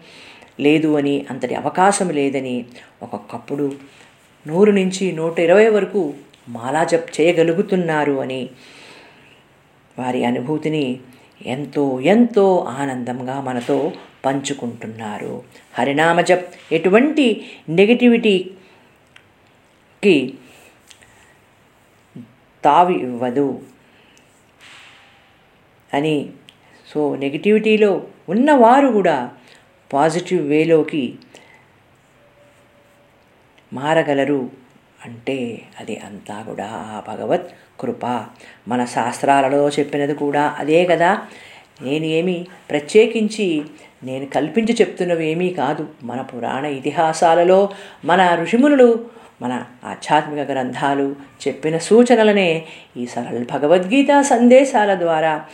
లేదు 0.60 0.98
అని 0.98 1.26
అంతటి 1.30 1.56
అవకాశం 1.56 2.10
లేదని 2.10 2.66
ఒక్కొక్కప్పుడు 3.04 3.72
నూరు 4.48 4.72
నుంచి 4.72 5.12
నూట 5.12 5.40
ఇరవై 5.40 5.68
వరకు 5.68 6.14
మాలా 6.50 6.84
జప్ 6.84 7.22
చేయగలుగుతున్నారు 7.22 8.20
అని 8.20 8.50
వారి 10.00 10.26
అనుభూతిని 10.26 11.00
ఎంతో 11.46 12.00
ఎంతో 12.02 12.68
ఆనందంగా 12.68 13.42
మనతో 13.42 13.92
పంచుకుంటున్నారు. 14.26 15.44
హరినామజప్ 15.74 16.56
ఎటువంటి 16.72 17.52
నెగిటివిటీకి 17.70 20.38
తావి 22.66 22.94
ఇవ్వదు 22.94 23.62
అని 25.94 26.30
సో 26.88 27.16
నెగిటివిటీలో 27.16 28.08
ఉన్నవారు 28.30 28.88
కూడా 28.88 29.32
పాజిటివ్ 29.94 30.48
వేలోకి 30.48 31.18
మారగలరు 33.74 34.50
అంటే 35.06 35.62
అది 35.80 35.98
అంతా 35.98 36.42
కూడా 36.42 36.70
ఆ 36.72 37.04
భగవత్ 37.08 37.52
కృప. 37.80 38.26
మన 38.68 38.86
శాస్త్రాలలో 38.86 39.70
చెప్పినది 39.70 40.14
కూడా 40.14 40.56
అదే 40.60 40.86
కదా. 40.86 41.28
నేను 41.82 42.06
ఏమి 42.06 42.46
ప్రత్యేకించి 42.70 43.62
నేను 44.04 44.26
కల్పించి 44.26 44.78
చెప్తున్నవి 44.82 45.32
ఏమీ 45.32 45.50
కాదు. 45.50 45.88
మన 46.04 46.22
పురాణ 46.22 46.66
ఇతిహాసాలలో 46.66 47.70
మన 48.06 48.36
ఋషిమునులు 48.42 49.06
మన 49.42 49.64
ఆధ్యాత్మిక 49.84 50.52
గ్రంథాలు 50.52 51.16
చెప్పిన 51.48 51.78
సూచనలనే 51.78 52.66
ఈ 52.98 53.06
సరళ 53.06 53.46
భగవద్గీత 53.52 54.22
సందేశాల 54.22 54.96
ద్వారా 54.96 55.46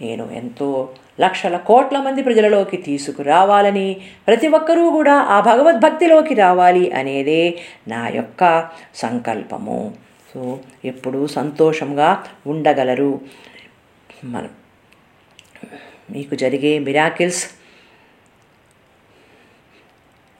నేను 0.00 0.30
ఎంతో 0.32 0.88
లక్షల 1.20 1.56
కోట్ల 1.56 1.98
మంది 1.98 2.22
ప్రజలలోకి 2.22 2.76
తీసుకురావాలని 2.76 3.96
ప్రతి 4.26 4.48
ఒక్కరూ 4.48 4.90
కూడా 4.90 5.14
ఆ 5.14 5.40
భగవద్భక్తిలోకి 5.40 6.34
రావాలి 6.34 6.92
అనేదే 6.92 7.58
నా 7.88 8.08
యొక్క 8.08 8.68
సంకల్పము. 8.94 9.94
సో 10.34 10.58
ఎప్పుడూ 10.84 11.26
సంతోషంగా 11.26 12.24
ఉండగలరు. 12.46 13.20
మన 14.24 14.46
మీకు 16.10 16.34
జరిగే 16.34 16.78
మిరాకిల్స్ 16.78 17.44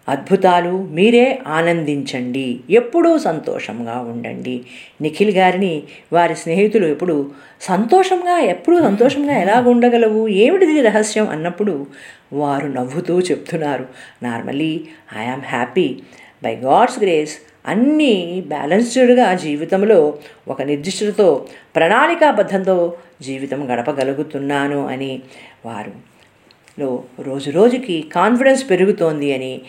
అద్భుతాలు 0.08 0.82
మీరే 0.82 1.42
ఆనందించండి. 1.46 2.60
ఎప్పుడూ 2.70 3.18
సంతోషంగా 3.18 3.98
ఉండండి. 3.98 4.60
నిఖిల్ 5.00 5.30
గారిని 5.30 5.82
వారి 6.12 6.36
స్నేహితులు 6.36 6.86
ఎప్పుడు 6.86 7.30
సంతోషంగా 7.60 8.38
ఎప్పుడూ 8.38 8.80
సంతోషంగా 8.80 9.38
ఎలా 9.38 9.60
ఉండగలవు 9.60 10.28
ఏమిటిది 10.28 10.80
రహస్యం 10.80 11.28
అన్నప్పుడు 11.28 11.86
వారు 12.32 12.66
నవ్వుతూ 12.66 13.20
చెప్తున్నారు. 13.20 13.86
Normally 14.22 14.88
I am 15.18 15.42
happy 15.42 16.02
by 16.44 16.56
God's 16.56 16.98
grace 16.98 17.38
అన్నీ 17.66 18.44
బ్యాలెన్స్డ్గా 18.46 19.34
జీవితంలో 19.34 20.14
ఒక 20.48 20.62
నిర్దిష్టతో 20.62 21.46
ప్రణాళికాబద్ధంతో 21.76 22.96
జీవితం 23.20 23.72
గడపగలుగుతున్నాను 23.72 24.86
అని 24.86 25.22
వారు 25.66 25.92
లో 26.78 27.02
రోజు 27.20 27.50
రోజుకి 27.50 28.10
కాన్ఫిడెన్స్ 28.12 28.70
పెరుగుతోంది 28.70 29.34
అని. 29.34 29.60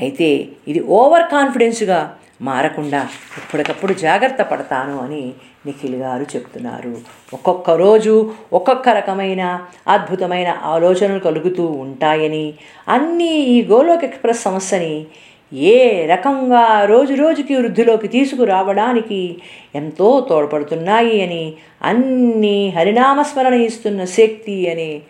అయితే 0.00 0.48
ఇది 0.68 0.80
ఓవర్ 0.80 1.30
కాన్ఫిడెన్స్గా 1.30 2.16
మారకుండా 2.42 3.08
ఎప్పటికప్పుడు 3.38 3.92
జాగ్రత్త 3.92 4.42
పడతాను 4.42 4.98
అని 4.98 5.32
నిఖిల్ 5.66 5.94
గారు 5.94 6.22
చెప్తున్నారు. 6.22 6.96
ఒక్కొక్క 7.34 7.70
రోజు 7.70 8.32
ఒక్కొక్క 8.52 8.88
రకమైన 8.88 9.60
అద్భుతమైన 9.88 10.56
ఆలోచనలు 10.62 11.18
కలుగుతూ 11.18 11.66
ఉంటాయని 11.66 12.54
అన్నీ 12.88 13.32
ఈ 13.32 13.66
గోలోక్ 13.66 14.04
ఎక్స్ప్రెస్ 14.04 14.42
సమస్యని 14.42 15.06
ఏ 15.54 16.06
రకంగా 16.06 16.84
రోజు 16.84 17.14
రోజుకి 17.14 17.54
వృద్ధిలోకి 17.54 18.08
తీసుకురావడానికి 18.08 19.36
ఎంతో 19.74 20.26
తోడ్పడుతున్నాయి 20.28 21.22
అని 21.22 21.54
అన్నీ 21.82 22.68
హరినామస్మరణ 22.68 23.54
ఇస్తున్న 23.54 24.04
శక్తి 24.04 24.70
అని 24.70 25.02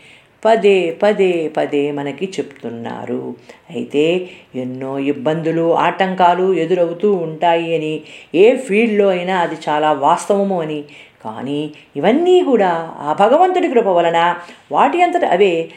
పదే 0.44 0.98
పదే 1.02 1.48
పదే 1.57 1.92
మనకి 1.92 2.33
చెప్తున్నారు. 2.40 3.35
అయితే 3.70 4.30
ఎన్నో 4.54 4.98
ఇబ్బందులు 4.98 5.74
ఆటంకాలు 5.74 6.54
ఎదురవుతూ 6.54 7.12
ఉంటాయి 7.12 7.76
అని 7.76 8.00
ఏ 8.35 8.57
ఫీల్డ్లో 8.57 9.09
అయినా 9.09 9.38
అది 9.38 9.57
చాలా 9.68 9.92
వాస్తవము 9.92 10.61
అని. 10.61 10.85
కానీ 11.24 11.72
ఇవన్నీ 11.96 12.42
కూడా 12.42 12.94
ఆ 12.98 13.12
భగవంతుడి 13.12 13.68
కృప 13.68 13.88
వలన 13.88 14.35
వాటి 14.72 15.02
అంతట 15.02 15.24
అవే 15.24 15.68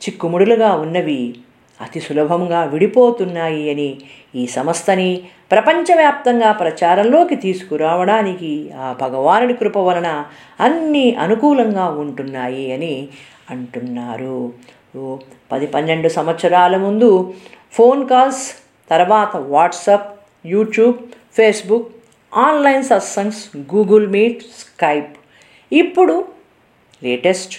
చిక్కుముడులుగా 0.00 0.74
ఉన్నవి. 0.74 1.34
అతి 1.80 2.00
సులభంగా 2.00 2.64
విడిపోతున్నాయి 2.64 3.70
అని 3.70 3.96
ఈ 4.34 4.46
సంస్థని 4.46 5.22
ప్రపంచవ్యాప్తంగా 5.50 6.52
ప్రచారంలోకి 6.52 7.36
తీసుకురావడానికి 7.36 8.70
ఆ 8.72 8.96
భగవానుడి 9.00 9.54
కృప 9.54 9.78
వలన 9.78 10.24
అన్నీ 10.60 11.14
అనుకూలంగా 11.14 11.84
ఉంటున్నాయి 11.84 12.72
అని 12.72 13.08
అంటున్నారు. 13.50 14.52
పది 15.52 15.66
పన్నెండు 15.66 16.08
సంవత్సరాల 16.08 16.76
ముందు 16.76 17.34
ఫోన్ 17.72 18.08
కాల్స్ 18.08 18.52
తర్వాత 18.90 19.36
WhatsApp 19.36 20.20
YouTube 20.46 20.94
Facebook 21.32 21.92
online 22.36 22.84
satsangs 22.84 23.56
Google 23.56 24.06
Meet 24.06 24.42
Skype. 24.42 25.16
ఇప్పుడు 25.72 26.24
లేటెస్ట్ 27.02 27.54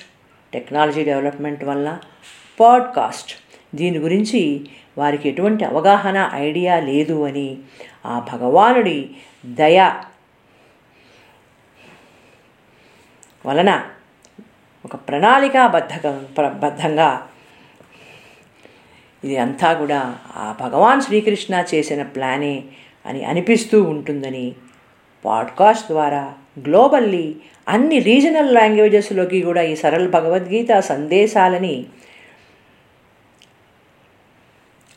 టెక్నాలజీ 0.53 1.03
డెవలప్మెంట్ 1.03 1.63
వల్ల 1.63 1.99
పాడ్కాస్ట్. 2.59 3.31
దీని 3.75 3.97
గురించి 3.97 4.69
వారికి 4.97 5.29
ఎటువంటి 5.29 5.65
అవగాహన 5.65 6.29
ఐడియా 6.33 6.79
లేదు 6.79 7.23
అని 7.23 7.57
ఆ 8.05 8.27
భగవానుడి 8.33 9.09
దయ 9.45 9.79
వలన 13.45 13.83
ఒక 14.85 14.95
ప్రణాళికాబద్ధ 14.95 16.07
బద్ధంగా 16.47 17.27
ఇది 19.23 19.37
అంతా 19.37 19.73
కూడా 19.73 20.17
ఆ 20.35 20.55
భగవాన్ 20.59 21.01
శ్రీకృష్ణ 21.01 21.63
చేసిన 21.73 22.03
ప్లానే 22.03 22.63
అని 23.05 23.25
అనిపిస్తూ 23.25 23.81
ఉంటుందని 23.83 24.55
పాడ్కాస్ట్ 25.25 25.87
ద్వారా 25.87 26.33
గ్లోబల్లీ 26.59 27.35
అన్ని 27.67 27.99
రీజనల్ 27.99 28.53
లాంగ్వేజెస్లోకి 28.53 29.41
కూడా 29.41 29.61
ఈ 29.61 29.75
సరళ 29.75 30.09
భగవద్గీత 30.09 30.79
సందేశాలని 30.79 31.85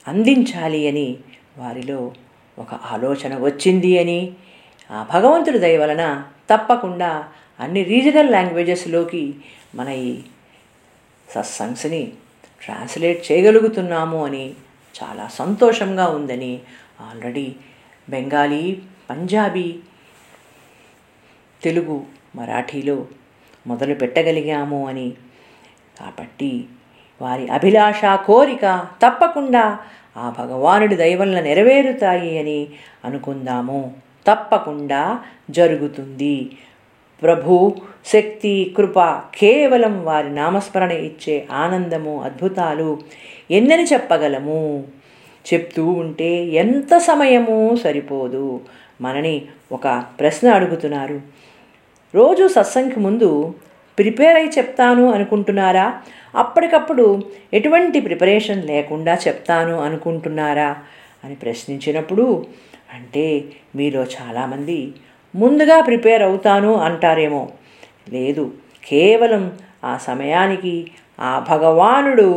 అందించాలి 0.07 0.89
అని 0.89 1.19
వారిలో 1.59 2.13
ఒక 2.59 2.75
ఆలోచన 2.75 3.39
వచ్చింది 3.39 3.99
అని 3.99 4.33
ఆ 4.91 5.07
భగవంతుడి 5.15 5.59
దయ 5.59 5.79
వలన 5.79 6.25
తప్పకుండా 6.51 7.29
అన్ని 7.61 7.83
రీజనల్ 7.83 8.33
లాంగ్వేజెస్లోకి 8.33 9.35
మన 9.75 9.89
ఈ 9.89 10.21
సత్సంగ్స్ని 11.29 12.13
ట్రాన్స్లేట్ 12.63 13.33
చేయగలుగుతున్నాము 13.33 14.25
అని 14.25 14.55
చాలా 14.95 15.29
సంతోషంగా 15.29 16.07
ఉందని 16.07 16.61
ఆల్రెడీ 17.01 17.57
బెంగాలీ 18.09 18.83
పంజాబీ 19.11 19.79
తెలుగు 21.63 22.05
మరాఠీలో 22.37 23.07
మొదలు 23.67 23.95
పెట్టగలిగాము 23.95 24.89
అని. 24.89 25.13
కాబట్టి 26.01 26.65
వారి 27.23 27.49
అభిలాష 27.49 28.01
కోరిక 28.05 28.87
తప్పకుండా 29.07 29.79
ఆ 30.17 30.35
భగవానుడి 30.39 30.97
దయవల్ల 30.97 31.41
నెరవేరుతాయి 31.41 32.39
అని 32.39 32.67
అనుకుందాము. 33.05 33.93
తప్పకుండా 34.27 35.19
జరుగుతుంది. 35.51 36.51
ప్రభు 37.23 37.75
శక్తి 38.07 38.75
కృప 38.77 39.01
కేవలం 39.11 40.05
వారి 40.05 40.35
నామస్మరణ 40.35 40.91
ఇచ్చే 40.91 41.47
ఆనందము 41.53 42.23
అద్భుతాలు 42.23 42.99
ఎన్నని 43.51 43.85
చెప్పగలము? 43.85 44.85
చెప్తూ 45.55 45.87
ఉంటే 45.87 46.45
ఎంత 46.45 46.97
సమయము 46.97 47.77
సరిపోదు. 47.85 48.61
మనని 49.01 49.43
ఒక 49.73 50.05
ప్రశ్న 50.21 50.49
అడుగుతున్నారు. 50.49 51.21
రోజు 52.15 52.49
సత్సంగ్కి 52.49 53.01
ముందు 53.01 53.55
ప్రిపేర్ 54.03 54.37
అయి 54.37 54.51
చెప్తాను 54.59 55.13
అనుకుంటున్నారా? 55.13 55.87
అప్పటికప్పుడు 56.35 57.05
ఎటువంటి 57.53 58.01
ప్రిపరేషన్ 58.01 58.65
లేకుండా 58.65 59.15
చెప్తాను 59.27 59.81
అనుకుంటున్నారా? 59.81 60.71
అని 61.25 61.35
ప్రశ్నించినప్పుడు 61.35 62.25
అంటే 62.95 63.27
మీలో 63.77 64.03
చాలామంది 64.15 64.79
ముందుగా 65.35 65.81
ప్రిపేర్ 65.81 66.23
అవుతాను 66.23 66.75
అంటారేమో. 66.79 67.43
లేదు 68.13 68.45
కేవలం 68.87 69.45
ఆ 69.85 69.97
సమయానికి 69.99 70.75
ఆ 71.21 71.33
భగవానుడు 71.51 72.29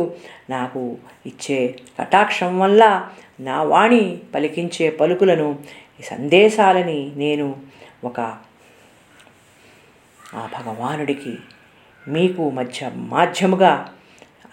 నాకు 0.50 0.82
ఇచ్చే 1.26 1.58
కటాక్షం 1.98 2.58
వల్ల 2.58 2.82
నా 3.40 3.62
వాణి 3.62 4.02
పలికించే 4.34 4.90
పలుకులను 4.90 5.48
ఈ 6.00 6.04
సందేశాలని 6.04 7.00
నేను 7.16 7.46
ఒక 8.04 8.18
ఆ 10.34 10.42
భగవానుడికి 10.56 11.32
మీకు 12.08 12.50
మధ్య 12.50 12.90
మాధ్యముగా 12.96 13.86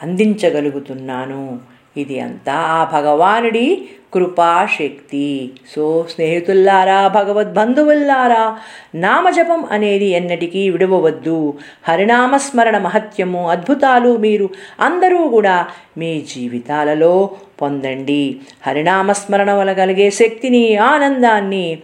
అందించగలుగుతున్నాను. 0.03 1.59
ఇది 1.97 2.19
అంతా 2.19 2.53
ఆ 2.53 2.83
భగవానుడి 2.83 3.87
కృపాశక్తి. 4.13 5.51
సో 5.75 6.05
స్నేహితుల్లారా 6.09 7.07
భగవద్బంధువుల్లారా 7.07 8.57
నామజపం 8.95 9.65
అనేది 9.71 10.05
ఎన్నటికీ 10.05 10.69
విడవవద్దు. 10.69 11.53
హరినామస్మరణ 11.87 12.77
మహత్యము 12.77 13.49
అద్భుతాలు 13.49 14.17
మీరు 14.17 14.49
అందరూ 14.79 15.27
కూడా 15.27 15.67
మీ 15.97 16.21
జీవితాలలో 16.35 17.29
పొందండి. 17.61 18.37
హరినామస్మరణ 18.67 19.51
వల్ల 19.51 19.73
కలిగే 19.73 20.09
శక్తిని 20.09 20.75
ఆనందాన్ని 20.77 21.79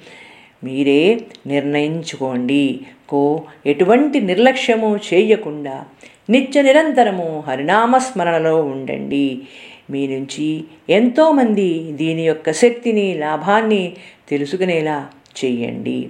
మీరే 0.64 1.22
నిర్ణయించుకోండి. 1.48 2.80
కో 3.10 3.44
ఎటువంటి 3.66 4.20
నిర్లక్ష్యము 4.20 5.00
చేయకుండా 5.14 5.86
నిత్య 6.30 6.62
నిరంతరము 6.62 7.44
హరినామస్మరణలో 7.48 8.62
ఉండండి. 8.64 9.42
మీ 9.90 10.08
నుంచి 10.08 10.64
ఎంతోమంది 10.90 11.92
దీని 11.92 12.28
యొక్క 12.28 12.52
శక్తిని 12.52 13.14
లాభాన్ని 13.14 13.94
తెలుసుకునేలా 14.30 15.10
చెయ్యండి 15.46 16.10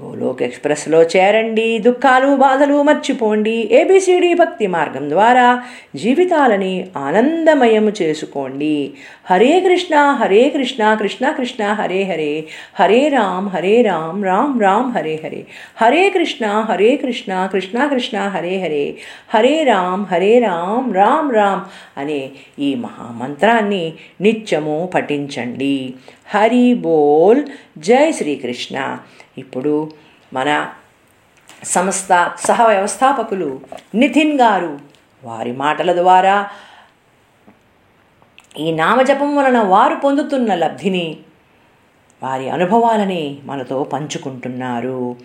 గోలోక్ 0.00 0.42
ఎక్స్ప్రెస్లో 0.42 1.02
చేరండి 1.02 1.78
దుఃఖాలు 1.78 2.36
బాధలు 2.36 2.82
మర్చిపోండి. 2.82 3.68
ఏబిసిడి 3.72 4.34
భక్తి 4.34 4.66
మార్గం 4.66 5.10
ద్వారా 5.10 5.62
జీవితాలని 5.96 6.86
ఆనందమయం 6.96 7.92
చేసుకోండి. 8.02 8.90
హరే 9.30 9.60
కృష్ణ 9.60 9.96
హరే 9.96 10.48
కృష్ణ 10.48 10.94
కృష్ణ 10.94 11.30
కృష్ణ 11.30 11.64
హరే 11.64 12.02
హరే. 12.02 12.44
హరే 12.80 13.08
రామ్ 13.08 13.48
హరే 13.48 13.82
రామ్ 13.82 14.24
రామ్ 14.24 14.62
రామ్ 14.62 14.92
హరే 14.92 15.20
హరే. 15.24 15.46
హరే 15.80 16.10
కృష్ణ 16.10 16.46
హరే 16.46 16.96
కృష్ణ 16.96 17.48
కృష్ణ 17.52 17.86
కృష్ణ 17.86 18.18
హరే 18.18 18.60
హరే. 18.60 18.94
హరే 19.34 19.64
రామ్ 19.64 20.06
హరే 20.06 20.38
రామ్ 20.38 20.94
రామ్ 20.94 21.34
రామ్ 21.34 21.60
అనే 22.00 22.30
ఈ 22.58 22.74
మహామంత్రాన్ని 22.74 23.92
నిత్యము 24.20 24.90
పఠించండి. 24.94 25.94
హరి 26.26 26.74
బోల్. 26.74 27.42
జై 27.78 28.12
శ్రీకృష్ణ. 28.12 28.98
ఇప్పుడు 29.38 29.90
మన 30.32 30.72
సంస్థ 31.64 32.32
సహ 32.44 32.66
వ్యవస్థాపకులు 32.68 33.60
నితిన్ 33.94 34.40
గారు 34.40 34.78
వారి 35.24 35.52
మాటల 35.52 35.92
ద్వారా 35.92 36.48
ఈ 38.58 38.72
నామజపం 38.72 39.36
వలన 39.36 39.58
వారు 39.58 39.94
పొందుతున్న 39.94 40.54
లబ్ధిని 40.54 41.18
వారి 42.22 42.50
అనుభవాలని 42.50 43.38
మనతో 43.44 43.82
పంచుకుంటున్నారు. 43.82 45.16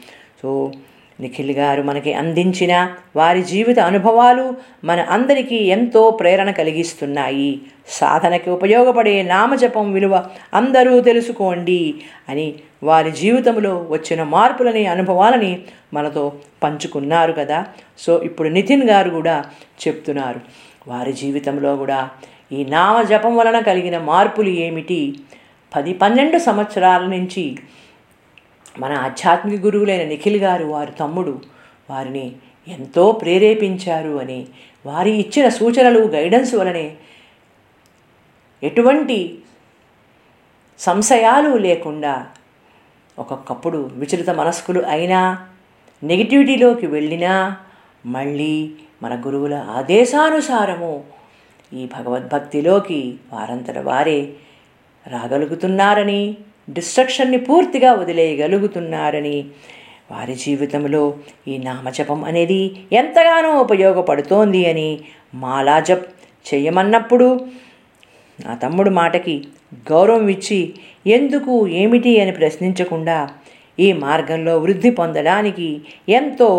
సో 0.41 0.71
నిఖిల్ 1.19 1.51
గారు 1.51 1.82
మనకి 1.82 2.13
అందించిన 2.13 2.91
వారి 3.15 3.41
జీవిత 3.43 3.79
అనుభవాలు 3.79 4.53
మన 4.84 4.99
అందరికీ 4.99 5.55
ఎంతో 5.55 6.10
ప్రేరణ 6.10 6.51
కలిగిస్తున్నాయి. 6.51 7.62
సాధనకి 7.88 8.49
ఉపయోగపడే 8.49 9.23
నామజపం 9.23 9.93
విలువ 9.93 10.25
అందరూ 10.53 10.99
తెలుసుకోండి 10.99 11.95
అని 12.29 12.53
వారి 12.84 13.12
జీవితంలో 13.12 13.88
వచ్చిన 13.89 14.23
మార్పులని 14.23 14.86
అనుభవాలని 14.86 15.62
మనతో 15.93 16.34
పంచుకున్నారు 16.63 17.32
కదా. 17.32 17.65
సో 17.97 18.21
ఇప్పుడు 18.21 18.49
నితిన్ 18.49 18.89
గారు 18.89 19.10
కూడా 19.10 19.45
చెప్తున్నారు. 19.88 20.39
వారి 20.88 21.13
జీవితంలో 21.13 21.75
కూడా 21.75 22.10
ఈ 22.51 22.65
నామజపం 22.65 23.38
వలన 23.38 23.60
కలిగిన 23.60 23.97
మార్పులు 23.97 24.49
ఏమిటి? 24.49 25.13
పది 25.75 25.93
పన్నెండు 25.93 26.38
సంవత్సరాల 26.38 27.01
నుంచి 27.05 27.58
మన 28.75 28.93
ఆధ్యాత్మిక 28.93 29.62
గురువులైన 29.62 30.03
నిఖిల్ 30.08 30.38
గారు 30.38 30.65
వారి 30.65 30.91
తమ్ముడు 30.91 31.41
వారిని 31.89 32.25
ఎంతో 32.67 33.12
ప్రేరేపించారు 33.12 34.19
అని 34.19 34.47
వారి 34.86 35.12
ఇచ్చిన 35.12 35.49
సూచనలు 35.49 36.01
గైడెన్స్ 36.08 36.55
వలనే 36.55 36.97
ఎటువంటి 38.63 39.39
సంశయాలు 40.79 41.58
లేకుండా 41.58 42.27
ఒక్కొక్కప్పుడు 43.17 43.91
విచలిత 43.93 44.29
మనస్కులు 44.29 44.82
అయినా 44.86 45.21
నెగిటివిటీలోకి 46.03 46.88
వెళ్ళినా 46.88 47.55
మళ్ళీ 48.05 48.71
మన 49.03 49.13
గురువుల 49.15 49.53
ఆదేశానుసారము 49.53 51.03
ఈ 51.73 51.89
భగవద్భక్తిలోకి 51.97 53.19
వారంతట 53.34 53.77
వారే 53.77 54.34
రాగలుగుతున్నారని 55.08 56.38
డిస్ట్రక్షన్ని 56.69 57.38
పూర్తిగా 57.38 57.93
వదిలేయగలుగుతున్నారని 57.93 59.45
వారి 60.12 60.36
జీవితంలో 60.36 61.03
ఈ 61.47 61.58
నామజపం 61.58 62.23
అనేది 62.23 62.62
ఎంతగానో 62.91 63.51
ఉపయోగపడుతోంది 63.62 64.62
అని 64.71 64.89
మాలాజప్ 65.36 66.05
చేయమన్నప్పుడు 66.45 67.27
నా 68.39 68.53
తమ్ముడు 68.53 68.89
మాటకి 68.89 69.36
గౌరవం 69.91 70.27
ఇచ్చి 70.27 70.60
ఎందుకు 71.08 71.67
ఏమిటి? 71.67 72.21
అని 72.21 72.32
ప్రశ్నించకుండా 72.32 73.29
ఈ 73.79 73.93
మార్గంలో 73.93 74.58
వృద్ధి 74.58 74.91
పొందడానికి 74.91 75.82
ఎంతో 76.10 76.49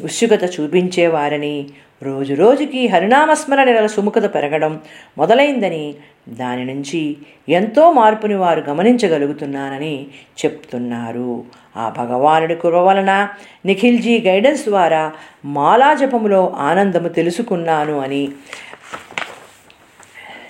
ఉత్సుకత 0.00 0.44
చూపించేవారని 0.54 1.56
రోజు 2.02 2.34
రోజుకి 2.34 2.86
హరినామస్మరణ 2.86 3.64
నెల 3.64 3.86
సుముఖత 3.86 4.34
పెరగడం 4.34 4.80
మొదలైందని 5.18 5.94
దాని 6.28 6.64
నుంచి 6.64 7.16
ఎంతో 7.48 7.92
మార్పుని 7.92 8.34
వారు 8.34 8.60
గమనించగలుగుతున్నానని 8.60 10.06
చెప్తున్నారు. 10.44 11.44
ఆ 11.76 11.94
భగవానుడి 11.98 12.54
కృప 12.54 12.74
వలన 12.74 13.28
నిఖిల్జీ 13.66 14.20
గైడెన్స్ 14.20 14.64
ద్వారా 14.68 15.12
మాలా 15.44 15.94
జపములో 15.94 16.52
ఆనందము 16.58 17.08
తెలుసుకున్నాను 17.08 17.98
అని 17.98 18.28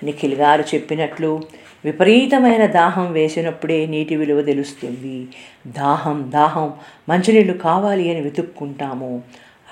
నిఖిల్ 0.03 0.35
గారు 0.35 0.63
చెప్పినట్లు 0.63 1.41
విపరీతమైన 1.85 2.67
దాహం 2.67 3.13
వేసినప్పుడే 3.13 3.87
నీటి 3.87 4.17
విలువ 4.17 4.43
తెలుస్తుంది. 4.43 5.29
దాహం 5.67 6.31
దాహం 6.35 6.73
మంచినీళ్ళు 7.09 7.53
కావాలి 7.53 8.11
అని 8.11 8.21
వెతుక్కుంటాము. 8.21 9.23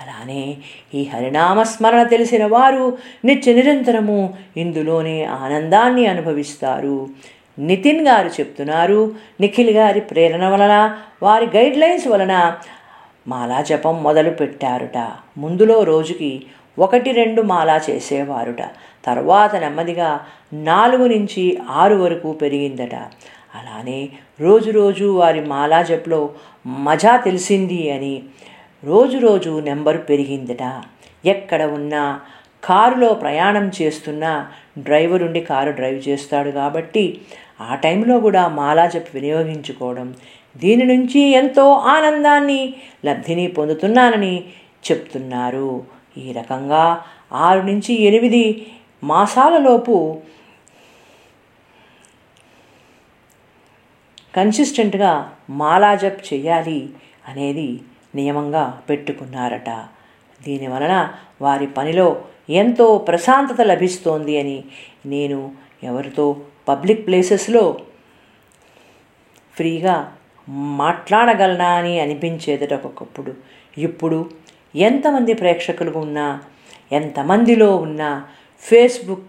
అలానే 0.00 0.56
ఈ 0.94 1.04
హరినామస్మరణ 1.04 2.02
తెలిసిన 2.02 2.46
వారు 2.46 2.98
నిత్య 3.24 3.52
నిరంతరము 3.52 4.34
ఇందులోనే 4.56 5.24
ఆనందాన్ని 5.24 6.06
అనుభవిస్తారు. 6.06 7.08
నితిన్ 7.58 8.08
గారు 8.08 8.28
చెప్తున్నారు 8.28 9.14
నిఖిల్ 9.40 9.70
గారి 9.70 10.00
ప్రేరణ 10.00 10.48
వలన 10.48 10.96
వారి 11.22 11.46
గైడ్లైన్స్ 11.46 12.08
వలన 12.08 12.56
మాలా 13.28 13.62
జపం 13.62 14.02
మొదలు 14.02 14.30
పెట్టారుట. 14.30 14.98
ముందులో 15.38 15.82
రోజుకి 15.82 16.42
ఒకటి 16.78 17.12
రెండు 17.12 17.42
మాలా 17.42 17.80
చేసేవారుట. 17.90 18.62
తర్వాత 19.04 19.56
నెమ్మదిగా 19.56 20.20
నాలుగు 20.52 21.06
నుంచి 21.06 21.58
ఆరు 21.70 21.94
వరకు 21.94 22.32
పెరిగిందట. 22.32 22.94
అలానే 23.54 24.08
రోజు 24.40 24.70
రోజు 24.70 25.04
వారి 25.18 25.40
మాలా 25.40 25.82
జప్లో 25.82 26.30
మజా 26.66 27.16
తెలిసింది 27.16 27.90
అని 27.90 28.22
రోజు 28.82 29.18
రోజు 29.18 29.50
నెంబర్ 29.60 29.98
పెరిగిందట. 30.10 30.64
ఎక్కడ 31.24 31.62
ఉన్నా 31.78 32.20
కారులో 32.64 33.14
ప్రయాణం 33.14 33.66
చేస్తున్నా 33.82 34.30
డ్రైవర్ 34.78 35.22
ఉండి 35.22 35.40
కారు 35.40 35.70
డ్రైవ్ 35.70 36.08
చేస్తాడు 36.08 36.50
కాబట్టి 36.50 37.20
ఆ 37.60 37.74
టైంలో 37.74 38.20
కూడా 38.20 38.48
మాలా 38.48 38.86
చెప్పి 38.86 39.10
వినియోగించుకోవడం. 39.14 40.08
దీని 40.56 40.84
నుంచి 40.84 41.20
ఎంతో 41.20 41.64
ఆనందాన్ని 41.72 42.60
లబ్ధిని 43.04 43.46
పొందుతున్నానని 43.48 44.34
చెప్తున్నారు. 44.90 45.84
ఈ 46.16 46.32
రకంగా 46.32 46.84
ఆరు 47.32 47.62
నుంచి 47.62 47.94
ఎనిమిది 48.02 48.44
మాసాలలోపు 49.04 49.96
కన్సిస్టెంట్గా 54.34 55.12
మాలాజప్ 55.50 56.34
చేయాలి 56.34 56.80
అనేది 57.28 57.70
నియమంగా 58.14 58.80
పెట్టుకున్నారట. 58.90 59.70
దీనివలన 60.42 61.14
వారి 61.40 61.66
పనిలో 61.66 62.22
ఎంతో 62.50 62.98
ప్రశాంతత 62.98 63.60
లభిస్తోంది 63.60 64.40
అని 64.40 64.64
నేను 65.06 65.52
ఎవరితో 65.82 66.36
పబ్లిక్ 66.68 67.06
ప్లేసెస్లో 67.06 67.80
ఫ్రీగా 69.56 70.12
మాట్లాడగలనా 70.48 71.68
అని 71.68 72.00
అనిపించేదట 72.00 72.74
ఒకప్పుడు. 72.74 73.34
ఇప్పుడు 73.78 74.30
ఎంతమంది 74.76 75.34
ప్రేక్షకులు 75.34 75.90
ఉన్నా 75.90 76.40
ఎంతమందిలో 76.92 77.76
ఉన్నా 77.76 78.24
ఫేస్బుక్ 78.58 79.28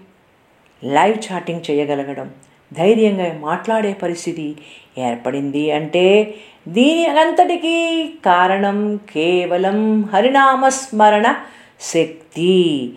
లైవ్ 0.83 1.17
చాటింగ్ 1.17 1.71
చేయగలగడం 1.71 2.31
ధైర్యంగా 2.73 3.33
మాట్లాడే 3.39 3.93
పరిస్థితి 3.93 4.55
ఏర్పడింది 4.97 5.71
అంటే 5.71 6.35
దీని 6.67 7.05
అంతటికీ 7.05 7.77
కారణం 8.25 8.97
కేవలం 8.97 9.79
హరినామస్మరణ 10.13 11.35
శక్తి. 11.81 12.93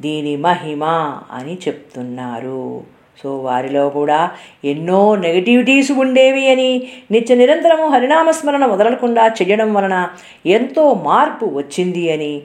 దీని 0.00 0.36
మహిమ 0.36 0.84
అని 1.32 1.58
చెప్తున్నారు. 1.68 2.82
సో 3.22 3.36
వారిలో 3.36 3.88
కూడా 3.88 4.30
ఎన్నో 4.64 5.16
నెగటివిటీస్ 5.16 5.90
ఉండేవి 5.92 6.48
అని 6.48 6.70
నిత్య 7.10 7.34
నిరంతరము 7.34 7.86
హరినామస్మరణ 7.88 8.64
వదలకుండా 8.64 9.26
చేయడం 9.26 9.74
వలన 9.74 10.08
ఎంతో 10.46 10.94
మార్పు 10.94 11.46
వచ్చింది 11.46 12.12
అని 12.12 12.42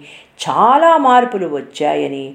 చాలా 0.49 0.97
మార్పులు 0.97 1.47
వచ్చాయని 1.47 2.33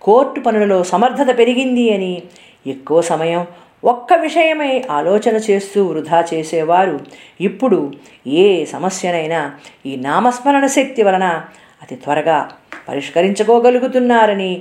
కోర్టు 0.00 0.40
పనులలో 0.40 0.82
సమర్థత 0.82 1.38
పెరిగింది 1.38 1.92
అని 1.94 2.22
ఎక్కువ 2.66 3.00
సమయం 3.02 3.46
ఒక్క 3.84 4.12
విషయమై 4.14 4.82
ఆలోచన 4.90 5.36
చేస్తూ 5.36 5.84
వృధా 5.86 6.18
చేసేవారు. 6.34 7.00
ఇప్పుడు 7.40 7.92
ఏ 8.26 8.64
సమస్యనైనా 8.64 9.40
ఈ 9.86 9.96
నామస్మరణ 9.96 10.66
శక్తి 10.66 11.02
వలన 11.02 11.44
అతి 11.82 11.96
త్వరగా 11.96 12.38
పరిష్కరించుకోగలుగుతున్నారని 12.88 14.52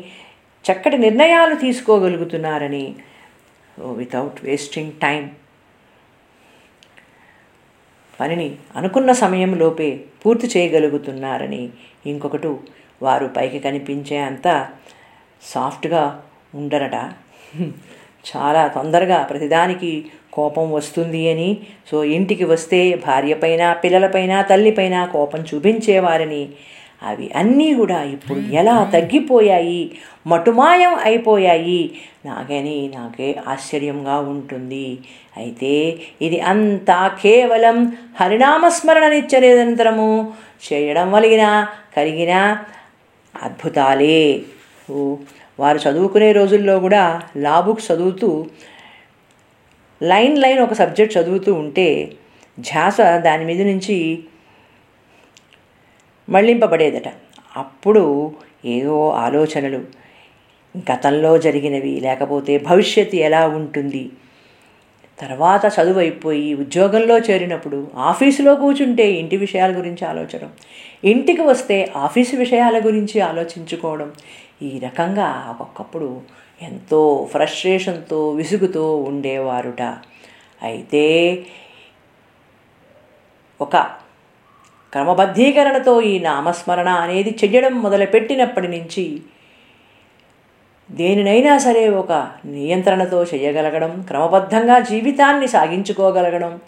చక్కటి 0.65 0.97
నిర్ణయాలు 0.97 1.55
తీసుకోగలుగుతున్నారని 1.55 2.95
వితౌట్ 3.77 4.39
వేస్టింగ్ 4.43 4.91
టైం 4.91 5.29
పనిని 8.19 8.55
అనుకున్న 8.75 9.11
సమయంలోపే 9.11 9.89
పూర్తి 10.25 10.47
చేయగలుగుతున్నారని 10.47 11.69
ఇంకొకటి 12.05 12.49
వారు 13.01 13.27
పైకి 13.27 13.59
కనిపించే 13.59 14.17
అంత 14.17 14.47
సాఫ్ట్గా 15.43 16.21
ఉండరట. 16.55 16.97
చాలా 18.25 18.67
తొందరగా 18.67 19.23
ప్రతిదానికి 19.23 20.05
కోపం 20.33 20.71
వస్తుంది 20.71 21.31
అని. 21.31 21.57
సో 21.91 22.03
ఇంటికి 22.03 22.43
వస్తే 22.43 22.95
భార్యపైన 23.07 23.73
పిల్లలపైన 23.73 24.41
తల్లిపైన 24.41 25.05
కోపం 25.05 25.39
చూపించేవారని. 25.41 26.49
అవి 27.03 27.31
అన్నీ 27.35 27.73
కూడా 27.73 28.03
ఇప్పుడు 28.03 28.39
ఎలా 28.39 28.89
తగ్గిపోయాయి? 28.93 29.91
మటుమాయం 30.27 30.95
అయిపోయాయి. 30.95 31.91
నాకని 32.25 32.91
నాకే 32.95 33.35
ఆశ్చర్యంగా 33.47 34.17
ఉంటుంది. 34.17 34.97
అయితే 35.37 35.99
ఇది 36.21 36.39
అంతా 36.39 37.07
కేవలం 37.07 37.97
హరినామస్మరణ 38.19 39.07
నిత్య 39.07 39.39
నిరంతరము. 39.39 40.33
చేయడం 40.73 41.11
వలిగిన 41.11 41.67
కలిగిన 41.97 42.57
అద్భుతాలే. 43.43 44.41
ఓ 44.91 45.15
వారు 45.59 45.79
చదువుకునే 45.85 46.31
రోజుల్లో 46.31 46.75
కూడా 46.79 47.03
లా 47.37 47.55
బుక్స్ 47.59 47.91
చదువుతూ 47.91 48.29
లైన్ 50.01 50.37
లైన్ 50.37 50.59
ఒక 50.59 50.73
సబ్జెక్ట్ 50.73 51.17
చదువుతూ 51.17 51.53
ఉంటే 51.53 51.87
ధ్యాస 52.59 52.97
దాని 53.01 53.45
మీద 53.45 53.61
నుంచి 53.61 53.97
మళ్ళింపబడేదట. 56.27 57.09
అప్పుడు 57.57 58.03
ఏవో 58.65 58.99
ఆలోచనలు. 59.25 59.81
గతంలో 60.77 61.31
జరిగినవి 61.37 61.93
లేకపోతే 61.99 62.53
భవిష్యత్తు 62.57 63.15
ఎలా 63.15 63.47
ఉంటుంది? 63.47 64.03
తర్వాత 65.19 65.61
చదువు 65.77 65.99
అయిపోయి 65.99 66.53
ఉద్యోగంలో 66.53 67.15
చేరినప్పుడు 67.19 67.77
ఆఫీసులో 68.09 68.55
కూర్చుంటే 68.55 69.05
ఇంటి 69.11 69.37
విషయాల 69.37 69.71
గురించి 69.77 70.03
ఆలోచన 70.05 70.43
ఇంటికి 71.03 71.41
వస్తే 71.41 71.77
ఆఫీసు 71.97 72.35
విషయాల 72.35 72.77
గురించి 72.85 73.17
ఆలోచించుకోవడం 73.21 74.09
ఈ 74.61 74.79
రకంగా 74.79 75.47
ఒక్కొక్కప్పుడు 75.49 76.21
ఎంతో 76.61 77.27
ఫ్రస్ట్రేషన్తో 77.31 78.29
విసుగుతో 78.31 78.95
ఉండేవారుట. 78.97 79.81
అయితే 80.63 81.45
ఒక 83.61 83.77
క్రమబద్ధీకరణతో 84.93 86.01
ఈ 86.01 86.19
నామస్మరణ 86.19 86.89
అనేది 86.89 87.29
చెయ్యడం 87.29 87.81
మొదలుపెట్టినప్పటి 87.81 88.67
నుంచి 88.67 89.21
దేనినైనా 90.91 91.57
సరే 91.57 91.89
ఒక 91.89 92.11
నియంత్రణతో 92.45 93.23
చేయగలగడం 93.23 94.01
క్రమబద్ధంగా 94.01 94.79
జీవితాన్ని 94.79 95.47
సాగించుకోగలగడం 95.47 96.59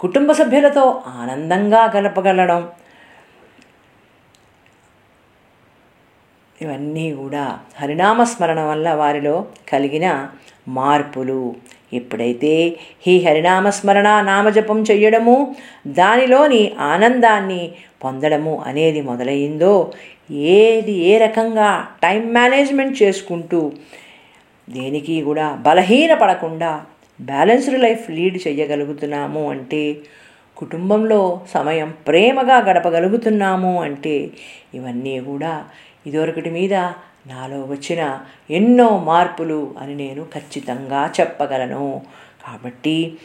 కుటుంబ 0.00 0.32
సభ్యులతో 0.32 1.02
ఆనందంగా 1.06 1.92
గడపగలడం 1.96 2.68
ఇవన్నీ 6.62 7.14
కూడా 7.14 7.58
హరినామస్మరణ 7.76 8.60
వల్ల 8.60 8.92
వారిలో 8.92 9.46
కలిగిన 9.72 10.28
మార్పులు. 10.68 11.42
ఎప్పుడైతే 11.92 12.52
ఈ 13.06 13.24
హరినామస్మరణ 13.24 14.08
నామజపం 14.20 14.82
చెయ్యడము 14.82 15.56
దానిలోని 15.86 16.72
ఆనందాన్ని 16.78 17.62
పొందడము 18.04 18.54
అనేది 18.66 19.00
మొదలైందో 19.00 19.92
ఏది 20.30 20.92
ఏ 20.92 21.18
రకంగా 21.18 21.86
టైం 22.02 22.22
మేనేజ్మెంట్ 22.32 23.02
చేసుకుంటూ 23.02 23.72
దేనికి 24.68 25.22
కూడా 25.22 25.46
బలహీనపడకుండా 25.66 26.80
బ్యాలెన్స్డ్ 27.20 27.78
లైఫ్ 27.78 28.10
లీడ్ 28.10 28.48
చేయగలుగుతున్నాము 28.48 29.50
అంటే 29.50 29.82
కుటుంబంలో 30.56 31.40
సమయం 31.54 31.94
ప్రేమగా 32.08 32.56
గడపగలుగుతున్నాము 32.58 33.82
అంటే 33.82 34.30
ఇవన్నీ 34.74 35.20
కూడా 35.20 35.52
ఇదొరకటి 36.06 36.50
మీద 36.50 36.74
నాలో 37.26 37.64
వచ్చిన 37.64 38.18
ఎన్నో 38.50 38.98
మార్పులు 38.98 39.74
అని 39.80 39.94
నేను 39.94 40.22
ఖచ్చితంగా 40.24 41.10
చెప్పగలను. 41.20 42.02
కాబట్టి 42.46 43.16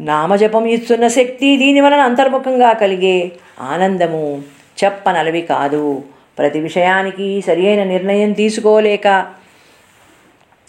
నామజపం 0.00 0.66
ఇస్తున్న 0.66 1.08
శక్తి 1.08 1.56
దీని 1.56 1.80
వలన 1.80 2.00
అంతర్ముఖంగా 2.00 2.72
కలిగే 2.72 3.32
ఆనందము 3.60 4.42
చెప్పనలవి 4.84 5.42
కాదు. 5.42 6.04
ప్రతి 6.38 6.60
విషయానికి 6.60 7.40
సరియైన 7.40 7.84
నిర్ణయం 7.84 8.32
తీసుకోలేక 8.32 9.08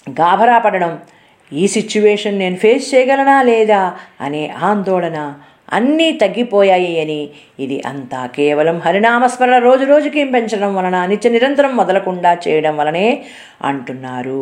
గాభరా 0.09 0.57
పడడం 0.57 0.99
ఈ 1.51 1.67
సిచ్యువేషన్ 1.67 2.39
నేను 2.39 2.55
ఫేస్ 2.55 2.95
చేయగలనా 2.95 3.41
లేదా 3.41 3.97
అనే 4.21 4.47
ఆందోళన 4.47 5.33
అన్నీ 5.73 6.07
తగ్గిపోయాయి 6.17 6.93
అని 6.99 7.19
ఇది 7.59 7.77
అంతా 7.85 8.21
కేవలం 8.27 8.77
హరినామస్మరణ 8.79 9.57
రోజు 9.57 9.85
రోజుకి 9.85 10.23
పెంచడం 10.25 10.71
వలన 10.75 11.05
నిత్య 11.05 11.29
నిరంతరం 11.29 11.71
మొదలకుండా 11.75 12.31
చేయడం 12.47 12.73
వలనే 12.77 13.07
అంటున్నారు. 13.61 14.41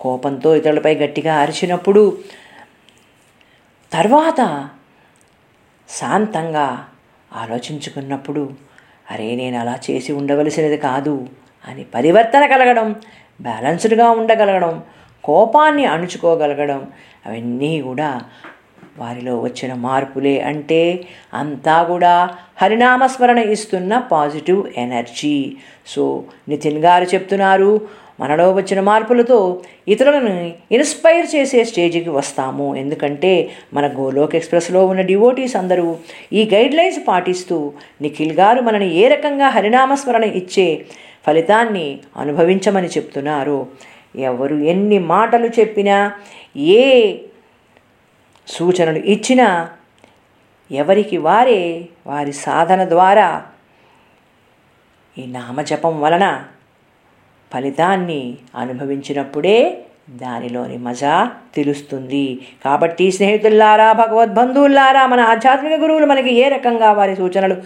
కోపంతో 0.00 0.50
ఇతరులపై 0.56 0.94
గట్టిగా 0.94 1.34
అరిచినప్పుడు 1.34 2.02
తర్వాత 3.92 4.40
శాంతంగా 5.88 6.66
ఆలోచించుకున్నప్పుడు 7.32 8.42
అరే 9.10 9.28
నేను 9.36 9.56
అలా 9.58 9.74
చేసి 9.86 10.10
ఉండవలసినది 10.12 10.78
కాదు 10.78 11.14
అని 11.64 11.82
పరివర్తన 11.94 12.44
కలగడం 12.46 12.88
బ్యాలెన్స్డ్గా 13.40 14.06
ఉండగలగడం 14.10 14.74
కోపాన్ని 15.24 15.84
అణుచుకోగలగడం 15.86 16.80
అవన్నీ 17.26 17.72
కూడా 17.82 18.08
వారిలో 18.98 19.40
వచ్చిన 19.40 19.74
మార్పులే 19.74 20.40
అంటే 20.40 21.04
అంతా 21.34 21.82
కూడా 21.82 22.30
హరినామస్మరణ 22.62 23.38
ఇస్తున్న 23.38 23.98
పాజిటివ్ 23.98 24.64
ఎనర్జీ. 24.76 25.56
సో 25.86 26.24
నితిన్ 26.48 26.78
గారు 26.78 27.04
చెప్తున్నారు 27.04 28.02
మనలో 28.20 28.52
వచ్చిన 28.52 28.80
మార్పులతో 28.80 29.62
ఇతరులను 29.88 30.52
ఇన్స్పైర్ 30.72 31.26
చేసే 31.36 31.64
స్టేజ్కి 31.64 32.10
వస్తాము. 32.10 32.76
ఎందుకంటే 32.76 33.50
మన 33.74 33.86
గోలోక్ 33.86 34.36
ఎక్స్ప్రెస్లో 34.36 34.86
ఉన్న 34.86 35.00
డివోటీస్ 35.00 35.56
అందరూ 35.56 35.96
ఈ 36.32 36.50
గైడ్లైన్స్ 36.54 37.00
పాటిస్తూ 37.08 37.72
నిఖిల్ 38.02 38.32
గారు 38.32 38.60
మనని 38.60 38.94
ఏ 38.94 39.08
రకంగా 39.08 39.48
హరినామస్మరణ 39.48 40.24
ఇచ్చే 40.24 40.84
ఫలితాన్ని 41.26 41.98
అనుభవించమని 42.16 42.86
చెప్తున్నారు. 42.86 43.66
ఎవరు 44.16 44.56
ఎన్ని 44.56 44.98
మాటలు 44.98 45.46
చెప్పినా 45.60 46.12
ఏ 46.56 47.14
సూచనలు 48.46 48.98
ఇచ్చినా 48.98 49.70
ఎవరికి 50.70 51.16
వారే 51.16 51.88
వారి 52.06 52.32
సాధన 52.32 52.88
ద్వారా 52.88 53.46
ఈ 55.18 55.26
నామజపం 55.26 56.00
వలన 56.00 56.44
ఫలితాన్ని 57.54 58.38
అనుభవించినప్పుడే 58.56 59.84
దానిలోని 60.10 60.78
మజా 60.78 61.32
తెలుస్తుంది. 61.54 62.46
కాబట్టి 62.64 63.12
స్నేహితుల్లారా 63.12 63.92
భగవద్బంధువుల్లారా 63.92 65.06
మన 65.06 65.20
ఆధ్యాత్మిక 65.20 65.72
గురువులు 65.72 66.06
మనకి 66.06 66.34
ఏ 66.34 66.48
రకంగా 66.48 66.92
వారి 66.92 67.16
సూచనలు 67.16 67.56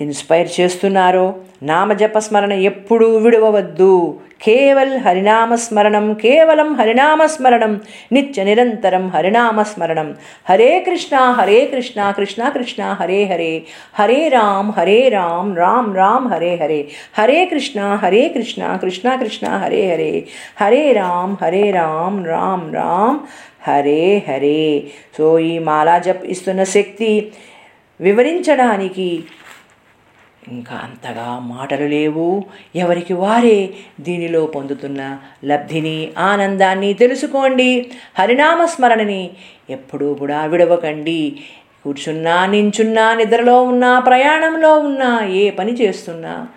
ఇన్స్పైర్ 0.00 0.60
చేస్తున్నారో 0.60 1.34
నామజపస్మరణ 1.62 2.52
ఎప్పుడూ 2.52 3.16
విడవవద్దు. 3.16 4.20
కేవల్ 4.42 4.98
హరినామస్మరణం 4.98 6.14
కేవలం 6.14 6.74
హరినామస్మరణం 6.74 7.80
నిత్య 8.12 8.44
నిరంతరం 8.44 9.08
హరినామస్మరణం. 9.08 10.14
హరే 10.50 10.80
కృష్ణ 10.80 11.16
హరే 11.16 11.64
కృష్ణ 11.64 12.10
కృష్ణ 12.10 12.48
కృష్ణ 12.48 12.84
హరే 12.84 13.24
హరే. 13.24 13.62
హరే 13.94 14.28
రామ్ 14.28 14.72
హరే 14.72 15.08
రామ్ 15.08 15.56
రామ్ 15.56 15.96
రామ్ 15.96 16.28
హరే 16.28 16.56
హరే. 16.56 16.88
హరే 17.18 17.44
కృష్ణ 17.44 17.80
హరే 17.80 18.28
కృష్ణ 18.28 18.76
కృష్ణ 18.82 19.14
కృష్ణ 19.14 19.48
హరే 19.48 19.92
హరే. 19.92 20.24
హరే 20.60 20.92
రామ్ 20.92 21.36
హరే 21.42 21.70
రామ్ 21.70 22.26
రామ్ 22.26 22.74
రామ్ 22.74 23.18
హరే 23.70 24.22
హరే. 24.28 24.82
సో 25.18 25.38
ఈ 25.38 25.58
మాలా 25.58 25.98
జప్ 25.98 26.24
ఇస్తున్న 26.24 26.64
శక్తి 26.64 27.32
వివరించడానికి 28.00 29.24
ఇంకా 30.48 30.76
అంతగా 30.76 31.38
మాటలు 31.38 31.86
లేవు. 31.86 32.44
ఎవరికి 32.76 33.14
వారే 33.14 33.74
దీనిలో 34.00 34.46
పొందుతున్న 34.46 35.18
లబ్ధిని 35.44 36.12
ఆనందాన్ని 36.18 36.94
తెలుసుకోండి. 36.94 37.90
హరినామస్మరణని 38.18 39.30
ఎప్పుడూ 39.70 40.14
కూడా 40.14 40.44
విడవకండి. 40.44 41.40
కూర్చున్నా 41.84 42.46
నించున్నా 42.46 43.14
నిద్రలో 43.14 43.62
ఉన్నా 43.62 44.00
ప్రయాణంలో 44.00 44.78
ఉన్నా 44.78 45.26
ఏ 45.26 45.50
పని 45.50 45.72
చేస్తున్నా 45.72 46.48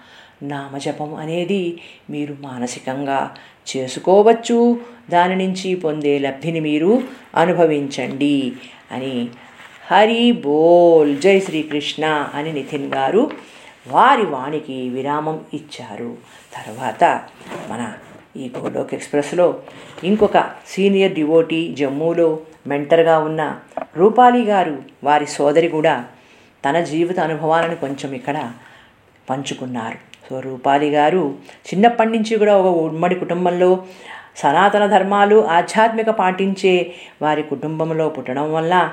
నామజపం 0.44 1.16
అనేది 1.16 1.80
మీరు 2.10 2.38
మానసికంగా 2.42 3.36
చేసుకోవచ్చు. 3.68 4.80
దాని 5.10 5.36
నుంచి 5.36 5.76
పొందే 5.76 6.20
లబ్ధిని 6.20 6.60
మీరు 6.60 7.02
అనుభవించండి 7.36 8.54
అని 8.92 9.28
హరి 9.92 10.32
బోల్. 10.32 11.18
జై 11.18 11.40
శ్రీకృష్ణ 11.40 12.30
అని 12.36 12.54
నితిన్ 12.54 12.94
గారు 12.94 13.32
వారి 13.92 14.26
వాణికి 14.26 14.90
విరామం 14.90 15.46
ఇచ్చారు. 15.54 16.18
తర్వాత 16.56 17.22
మన 17.70 17.94
ఈ 18.38 18.52
గోలోక్ 18.58 18.94
ఎక్స్ప్రెస్లో 18.94 19.60
ఇంకొక 20.04 20.38
సీనియర్ 20.68 21.14
డివోటీ 21.14 21.76
జమ్మూలో 21.76 22.40
మెంటర్గా 22.68 23.20
ఉన్న 23.20 23.60
రూపాలి 23.98 24.44
గారు 24.44 24.84
వారి 25.04 25.28
సోదరి 25.28 25.68
కూడా 25.68 26.06
తన 26.66 26.80
జీవిత 26.80 27.20
అనుభవాలను 27.20 27.76
కొంచెం 27.76 28.14
ఇక్కడ 28.14 28.52
పంచుకున్నారు. 29.30 29.98
సో 30.30 30.40
రూపాలి 30.40 30.90
గారు 30.90 31.36
చిన్నప్పటి 31.68 32.10
నుంచి 32.10 32.38
కూడా 32.38 32.58
ఒక 32.58 32.66
ఉమ్మడి 32.66 33.16
కుటుంబంలో 33.16 33.84
సనాతన 34.36 34.86
ధర్మాలు 34.86 35.48
ఆధ్యాత్మిక 35.48 36.10
పాటించే 36.10 36.94
వారి 37.22 37.44
కుటుంబంలో 37.44 38.10
పుట్టడం 38.10 38.54
వల్ల 38.54 38.92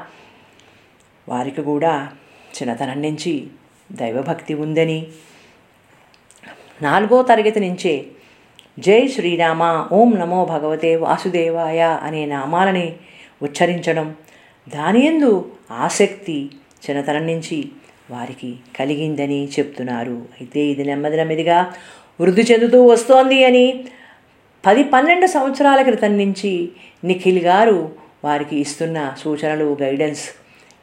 వారికి 1.29 1.63
కూడా 1.63 2.09
చిన్నతనం 2.57 3.03
నుంచి 3.03 3.47
దైవభక్తి 3.95 4.55
ఉందని. 4.55 5.07
నాలుగో 6.83 7.23
తరగతి 7.23 7.61
నుంచే 7.61 7.95
జై 8.79 9.07
శ్రీరామ 9.07 9.89
ఓం 9.93 10.11
నమో 10.19 10.45
భగవతే 10.45 10.97
వాసుదేవాయ 10.97 11.81
అనే 12.03 12.27
నామాలని 12.27 12.93
ఉచ్చరించడం 13.43 14.15
దానియందు 14.69 15.51
ఆసక్తి 15.71 16.51
చిన్నతనం 16.85 17.27
నుంచి 17.27 17.71
వారికి 18.11 18.57
కలిగిందని 18.79 19.49
చెప్తున్నారు. 19.59 20.17
అయితే 20.41 20.61
ఇది 20.61 20.85
నెమ్మది 20.85 21.17
నెమ్మదిగా 21.17 21.75
వృద్ధి 22.21 22.43
చెందుతూ 22.43 22.87
వస్తోంది 22.87 23.45
అని 23.45 23.67
పది 24.65 24.83
పన్నెండు 24.85 25.27
సంవత్సరాల 25.27 25.83
క్రితం 25.83 26.19
నుంచి 26.19 26.71
నిఖిల్ 27.05 27.39
గారు 27.39 27.93
వారికి 28.25 28.57
ఇస్తున్న 28.57 28.99
సూచనలు 29.23 29.77
గైడెన్స్ 29.83 30.25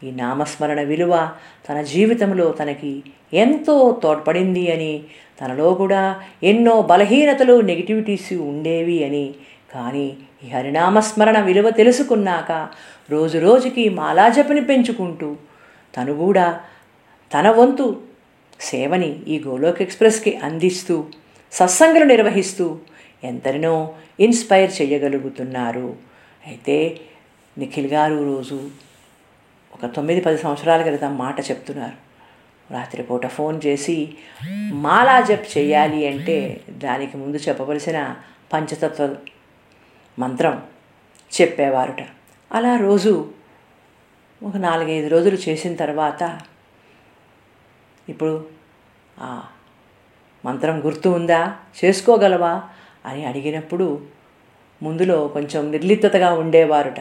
ఈ 0.04 0.12
నామస్మరణ 0.12 0.82
విలువ 0.82 1.30
తన 1.70 1.82
జీవితంలో 1.82 2.52
తనకి 2.52 3.04
ఎంతో 3.34 4.00
తోడ్పడింది 4.04 4.72
అని 4.72 5.04
తనలో 5.42 5.74
కూడా 5.74 6.22
ఎన్నో 6.44 6.82
బలహీనతలు 6.82 7.62
నెగిటివిటీస్ 7.62 8.34
ఉండేవి 8.34 9.04
అని. 9.04 9.36
కానీ 9.74 10.18
ఈ 10.44 10.50
హరినామస్మరణ 10.50 11.40
విలువ 11.40 11.70
తెలుసుకున్నాక 11.70 12.52
రోజు 13.12 13.38
రోజుకి 13.38 13.90
మాలాజపని 13.90 14.62
పెంచుకుంటూ 14.62 15.36
తను 15.98 16.14
కూడా 16.14 16.60
తన 17.32 17.50
వంతు 17.50 17.86
సేవని 18.60 19.20
ఈ 19.28 19.44
గోలోక్ 19.48 19.82
ఎక్స్ప్రెస్కి 19.82 20.38
అందిస్తూ 20.38 21.04
సత్సంగులు 21.52 22.06
నిర్వహిస్తూ 22.06 22.80
ఎంతరినో 23.24 23.94
ఇన్స్పైర్ 24.20 24.72
చేయగలుగుతున్నారు. 24.82 25.96
అయితే 26.48 27.00
నిఖిల్ 27.58 27.88
గారు 27.88 28.36
రోజు 28.36 28.60
ఒక 29.84 29.96
తొమ్మిది 29.96 30.22
పది 30.22 30.38
సంవత్సరాల 30.38 30.82
క్రితం 30.82 31.18
మాట 31.18 31.40
చెప్తున్నారు. 31.40 32.12
రాత్రిపూట 32.74 33.28
ఫోన్ 33.28 33.62
చేసి 33.66 34.18
మాలా 34.72 35.22
జప్ 35.22 35.58
చేయాలి 35.58 36.08
అంటే 36.08 36.62
దానికి 36.70 37.18
ముందు 37.18 37.38
చెప్పవలసిన 37.38 38.16
పంచతత్వ 38.54 39.16
మంత్రం 40.20 40.64
చెప్పేవారుట. 41.42 42.08
అలా 42.52 42.76
రోజు 42.76 43.32
ఒక 44.44 44.58
నాలుగైదు 44.58 45.08
రోజులు 45.08 45.36
చేసిన 45.36 45.76
తర్వాత 45.76 46.40
ఇప్పుడు 48.10 48.46
ఆ 49.20 49.44
మంత్రం 50.46 50.86
గుర్తు 50.86 51.10
ఉందా? 51.10 51.56
చేసుకోగలవా? 51.86 52.64
అని 53.06 53.26
అడిగినప్పుడు 53.26 54.02
ముందులో 54.82 55.28
కొంచెం 55.28 55.72
నిర్లిప్తగా 55.72 56.34
ఉండేవారట. 56.34 57.00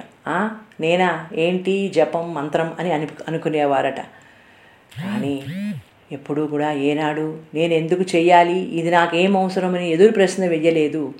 నేనా? 0.81 1.28
ఏంటి? 1.35 1.89
జపం 1.89 2.35
మంత్రం 2.35 2.72
అని 2.78 2.93
అని 2.93 3.07
అనుకునేవారట. 3.28 4.01
కానీ 5.03 5.43
ఎప్పుడూ 6.12 6.47
కూడా 6.47 6.72
ఏనాడు 6.72 7.39
నేను 7.55 7.74
ఎందుకు 7.74 8.03
చెయ్యాలి? 8.03 8.59
ఇది 8.59 8.91
నాకేం 8.91 9.37
అవసరమని 9.37 9.91
ఎదురు 9.91 10.12
ప్రశ్న 10.12 10.47
వెయ్యలేదు. 10.47 11.14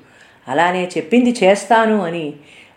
అలానే 0.49 0.85
చెప్పింది 0.85 1.35
చేస్తాను 1.45 2.03
అని 2.03 2.33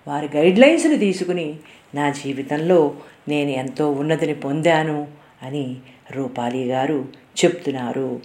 వారి 0.08 0.30
గైడ్లైన్స్ని 0.36 0.98
తీసుకుని 0.98 1.56
నా 1.96 2.10
జీవితంలో 2.10 2.94
నేను 3.28 3.50
ఎంతో 3.50 3.92
ఉన్నతిని 3.92 4.34
పొందాను 4.34 5.08
అని 5.44 5.76
రూపాలి 6.12 6.66
గారు 6.66 7.06
చెప్తున్నారు. 7.46 8.22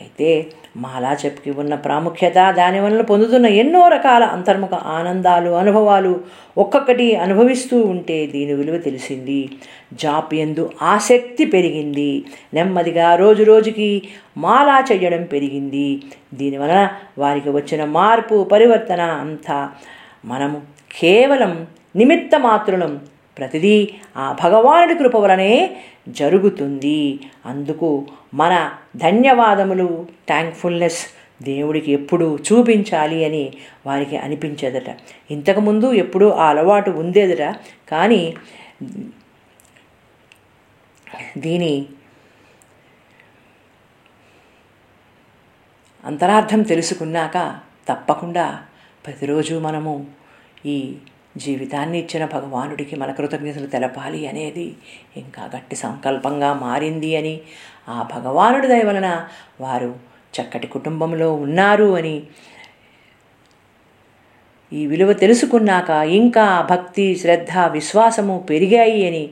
అయితే 0.00 0.46
మాలా 0.76 1.12
చెప్పుకి 1.12 1.50
ఉన్న 1.50 1.74
ప్రాముఖ్యత 1.74 2.50
దాని 2.50 2.80
వలన 2.80 3.00
పొందుతున్న 3.00 3.46
ఎన్నో 3.46 3.88
రకాల 3.88 4.24
అంతర్ముఖ 4.24 4.74
ఆనందాలు 4.74 5.50
అనుభవాలు 5.50 6.20
ఒక్కొక్కటి 6.58 7.16
అనుభవిస్తూ 7.16 7.80
ఉంటే 7.82 8.26
దీని 8.26 8.54
విలువ 8.54 8.78
తెలిసింది. 8.78 9.50
జాప్ 9.92 10.34
ఎందు 10.34 10.70
ఆసక్తి 10.82 11.44
పెరిగింది. 11.44 12.24
నెమ్మదిగా 12.54 13.14
రోజు 13.14 13.42
రోజుకి 13.42 14.08
మాలా 14.36 14.84
చేయడం 14.92 15.24
పెరిగింది. 15.24 16.02
దీనివలన 16.34 16.88
వారికి 17.18 17.50
వచ్చిన 17.50 17.84
మార్పు 17.84 18.48
పరివర్తన 18.52 19.00
అంతా 19.00 19.70
మనము 20.24 20.62
కేవలం 21.00 21.66
నిమిత్త 21.96 22.36
మాత్రులం 22.36 23.00
ప్రతిదీ 23.38 23.94
ఆ 24.16 24.36
భగవానుడి 24.44 24.94
కృప 24.94 25.16
వలనే 25.16 25.80
జరుగుతుంది. 26.08 27.20
అందుకు 27.46 28.06
మన 28.34 28.72
ధన్యవాదములు 28.96 30.06
థ్యాంక్ఫుల్నెస్ 30.26 31.00
దేవుడికి 31.42 31.92
ఎప్పుడు 31.92 32.38
చూపించాలి 32.46 33.24
అని 33.24 33.52
వారికి 33.86 34.16
అనిపించేదట. 34.16 34.96
ఇంతకుముందు 35.30 35.92
ఎప్పుడూ 35.92 36.30
ఆ 36.30 36.48
అలవాటు 36.48 36.90
ఉండేదట 36.90 37.54
కానీ 37.88 38.34
దీని 41.38 41.86
అంతరార్థం 46.04 46.62
తెలుసుకున్నాక 46.62 47.60
తప్పకుండా 47.88 48.62
ప్రతిరోజు 49.06 49.54
మనము 49.54 50.06
ఈ 50.66 50.96
జీవితాన్ని 51.38 51.96
ఇచ్చిన 51.98 52.24
భగవానుడికి 52.26 52.94
మన 52.96 53.10
కృతజ్ఞతలు 53.12 53.66
తెలపాలి 53.66 54.20
అనేది 54.26 54.66
ఇంకా 55.16 55.42
గట్టి 55.54 55.76
సంకల్పంగా 55.76 56.50
మారింది 56.60 57.10
అని 57.16 57.34
ఆ 57.88 57.96
భగవానుడి 58.12 58.68
దయ 58.68 58.84
వలన 58.84 59.08
వారు 59.60 59.90
చక్కటి 60.34 60.68
కుటుంబంలో 60.68 61.28
ఉన్నారు 61.38 61.88
అని 61.94 62.16
ఈ 64.72 64.82
విలువ 64.86 65.10
తెలుసుకున్నాక 65.16 65.90
ఇంకా 66.14 66.46
భక్తి 66.70 67.06
శ్రద్ధ 67.14 67.52
విశ్వాసము 67.70 68.34
పెరిగాయి 68.50 68.98
అని 69.06 69.24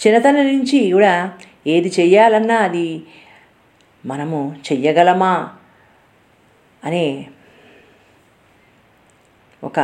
చిన్నతన 0.00 0.38
నుంచి 0.48 0.80
కూడా 0.90 1.14
ఏది 1.66 1.90
చెయ్యాలన్నా 1.98 2.58
అది 2.64 2.88
మనము 4.04 4.40
చెయ్యగలమా 4.66 5.32
అనే 6.82 7.06
ఒక 9.62 9.80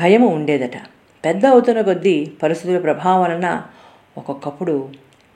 భయము 0.00 0.28
ఉండేదట. 0.36 0.76
పెద్ద 1.24 1.46
అవుతున్న 1.46 1.80
కొద్దీ 1.80 2.16
పరిస్థితుల 2.42 2.78
ప్రభావం 2.78 3.20
వలన 3.22 3.48
ఒక్కొక్కప్పుడు 4.18 4.74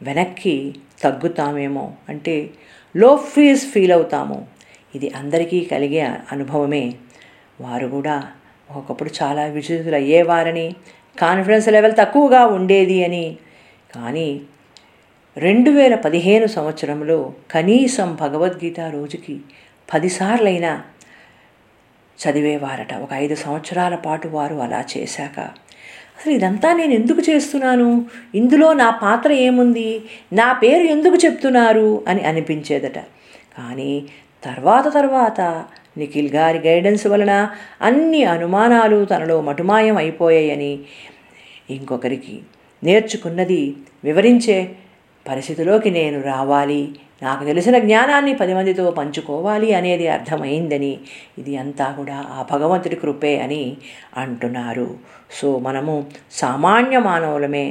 వెనక్కి 0.03 0.55
తగ్గుతామేమో 1.03 1.85
అంటే 2.09 2.35
లో 2.97 3.11
ఫీజ్ 3.17 3.65
ఫీల్ 3.73 3.93
అవుతాము. 3.93 4.39
ఇది 4.95 5.09
అందరికీ 5.11 5.59
కలిగే 5.73 6.01
అనుభవమే. 6.33 6.85
వారు 7.61 7.87
కూడా 7.87 8.17
ఒకప్పుడు 8.77 9.11
చాలా 9.23 9.43
విచితులు 9.45 9.95
అయ్యేవారని 9.95 10.67
కాన్ఫిడెన్స్ 11.19 11.69
లెవెల్ 11.69 11.97
తక్కువగా 12.01 12.43
ఉండేది 12.47 13.05
అని. 13.05 13.27
కానీ 13.95 14.29
రెండు 15.37 15.71
వేల 15.71 15.95
పదిహేను 15.95 16.47
సంవత్సరంలో 16.47 17.19
కనీసం 17.51 18.09
భగవద్గీత 18.21 18.81
రోజుకి 18.81 19.35
పదిసార్లైనా 19.95 20.73
చదివేవారట. 22.19 22.95
ఒక 22.95 23.09
ఐదు 23.13 23.35
సంవత్సరాల 23.35 23.95
పాటు 23.95 24.29
వారు 24.29 24.55
అలా 24.55 24.85
చేశాక 24.99 25.41
అసలు 26.19 26.33
ఇదంతా 26.33 26.73
నేను 26.73 26.93
ఎందుకు 26.93 27.31
చేస్తున్నాను? 27.31 28.05
ఇందులో 28.35 28.73
నా 28.73 28.91
పాత్ర 28.91 29.33
ఏముంది? 29.33 30.03
నా 30.33 30.53
పేరు 30.53 30.83
ఎందుకు 30.83 31.15
చెప్తున్నారు? 31.15 32.05
అని 32.09 32.21
అనిపించేదట. 32.21 32.99
కానీ 33.59 34.05
తర్వాత 34.45 34.95
తర్వాత 34.95 35.65
నిఖిల్ 35.99 36.31
గారి 36.31 36.59
గైడెన్స్ 36.59 37.07
వలన 37.07 37.49
అన్ని 37.83 38.25
అనుమానాలు 38.25 39.05
తనలో 39.05 39.41
మటుమాయం 39.41 39.97
అయిపోయాయని 39.97 40.79
ఇంకొకరికి 41.71 42.41
నేర్చుకున్నది 42.85 43.77
వివరించే 44.05 44.69
పరిస్థితిలోకి 45.29 45.91
నేను 45.91 46.23
రావాలి. 46.23 46.95
నాకు 47.23 47.43
తెలిసిన 47.45 47.79
జ్ఞానాన్ని 47.79 48.35
పది 48.35 48.55
మందితో 48.55 48.91
పంచుకోవాలి 48.91 49.75
అనేది 49.75 50.09
అర్థమైందని 50.09 50.93
ఇది 51.39 51.57
అంతా 51.57 51.87
కూడా 51.99 52.17
ఆ 52.31 52.47
భగవంతుడి 52.53 52.97
కృపే 52.97 53.39
అని 53.39 53.77
అంటున్నారు. 54.17 54.89
సో 55.41 55.59
మనము 55.59 55.95
సామాన్య 56.31 56.99
మానవులమే. 56.99 57.67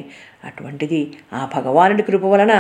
అటువంటిది 0.45 1.01
ఆ 1.33 1.49
భగవానుడి 1.55 2.03
కృప 2.03 2.25
వలన 2.25 2.53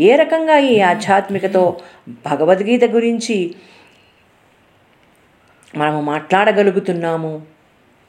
ఏ 0.00 0.16
రకంగా 0.16 0.56
ఈ 0.58 0.80
ఆధ్యాత్మికతో 0.80 1.62
భగవద్గీత 2.08 2.84
గురించి 2.84 3.54
మనము 5.76 6.00
మాట్లాడగలుగుతున్నాము? 6.02 7.32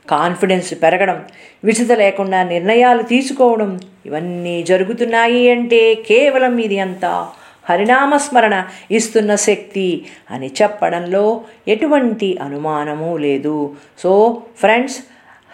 కాన్ఫిడెన్స్ 0.05 0.73
పెరగడం 0.83 1.17
విసుత 1.63 1.91
లేకుండా 1.91 2.43
నిర్ణయాలు 2.43 3.03
తీసుకోవడం 3.03 3.79
ఇవన్నీ 4.05 4.63
జరుగుతున్నాయి 4.63 5.43
అంటే 5.51 5.81
కేవలం 6.07 6.53
ఇది 6.59 6.79
అంతా 6.79 7.11
హరినామస్మరణ 7.69 8.65
ఇస్తున్న 8.91 9.35
శక్తి 9.35 10.05
అని 10.31 10.51
చెప్పడంలో 10.61 11.41
ఎటువంటి 11.67 12.37
అనుమానము 12.41 13.17
లేదు. 13.17 13.75
సో 13.99 14.41
ఫ్రెండ్స్ 14.57 14.97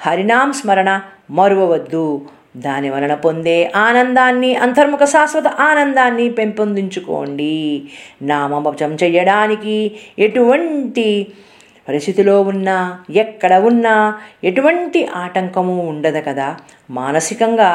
హరినామ 0.07 0.51
స్మరణ 0.51 1.01
మరువవద్దు. 1.31 2.21
దాని 2.57 2.89
వలన 2.89 3.13
పొందే 3.13 3.71
ఆనందాన్ని 3.75 4.55
అంతర్ముఖ 4.55 5.03
శాశ్వత 5.03 5.47
ఆనందాన్ని 5.47 6.29
పెంపొందించుకోండి. 6.29 7.83
నామభజం 8.21 8.97
చేయడానికి 9.03 9.91
ఎటువంటి 10.19 11.27
పరిస్థితిలో 11.89 12.41
ఉన్నా 12.41 13.03
ఎక్కడ 13.09 13.53
ఉన్నా 13.53 14.21
ఎటువంటి 14.43 15.05
ఆటంకము 15.05 15.87
ఉండదు 15.87 16.21
కదా. 16.21 16.57
మానసికంగా 16.89 17.69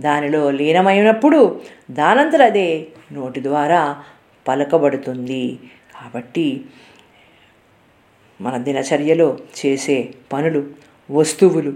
దానిలో 0.00 0.50
లీనమైనప్పుడు 0.50 1.60
దానంతరదే 1.90 2.86
నోటి 3.12 3.42
ద్వారా 3.42 4.02
పలకబడుతుంది. 4.48 5.58
కాబట్టి 5.94 6.64
మన 8.40 8.56
దినచర్యలో 8.56 9.38
చేసే 9.58 10.14
పనులు 10.32 10.66
వస్తువులు 11.10 11.72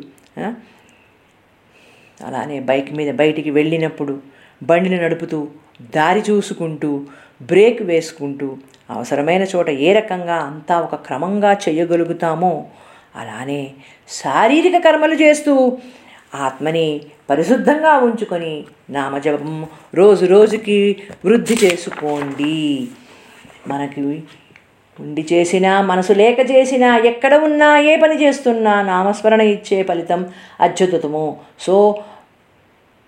అలానే 2.20 2.61
బైక్ 2.61 2.93
మీద 2.93 3.14
బయటికి 3.14 3.51
వెళ్ళినప్పుడు 3.51 4.18
బండిని 4.62 4.97
నడుపుతూ 4.97 5.49
దారి 5.95 6.20
చూసుకుంటూ 6.20 6.91
బ్రేక్ 7.43 7.82
వేసుకుంటూ 7.82 8.57
అవసరమైన 8.91 9.43
చోట 9.43 9.70
ఏ 9.70 9.93
రకంగా 9.93 10.34
అంతా 10.34 10.80
ఒక 10.80 10.95
క్రమంగా 10.95 11.53
చేయగలుగుతామో 11.53 12.64
అలానే 13.16 13.70
శారీరక 14.09 14.82
కర్మలు 14.84 15.14
చేస్తూ 15.14 15.78
ఆత్మని 16.34 17.01
పరిశుద్ధంగా 17.30 17.97
ఉంచుకొని 17.97 18.64
నామజపం 18.91 19.66
రోజు 19.95 20.26
రోజుకి 20.26 20.97
వృద్ధి 21.24 21.57
చేసుకోండి. 21.64 22.88
మనకి 23.68 24.22
ఉండి 25.01 25.26
చేసినా 25.32 25.80
మనసు 25.80 26.12
లేక 26.12 26.51
చేసినా 26.51 26.97
ఎక్కడ 26.97 27.34
ఉన్నా 27.34 27.78
ఏ 27.78 27.97
పని 27.97 28.22
చేస్తున్నా 28.22 28.82
నామస్మరణ 28.82 29.41
ఇచ్చే 29.41 29.82
ఫలితం 29.82 30.26
అద్భుతము 30.61 31.36
సో 31.61 31.99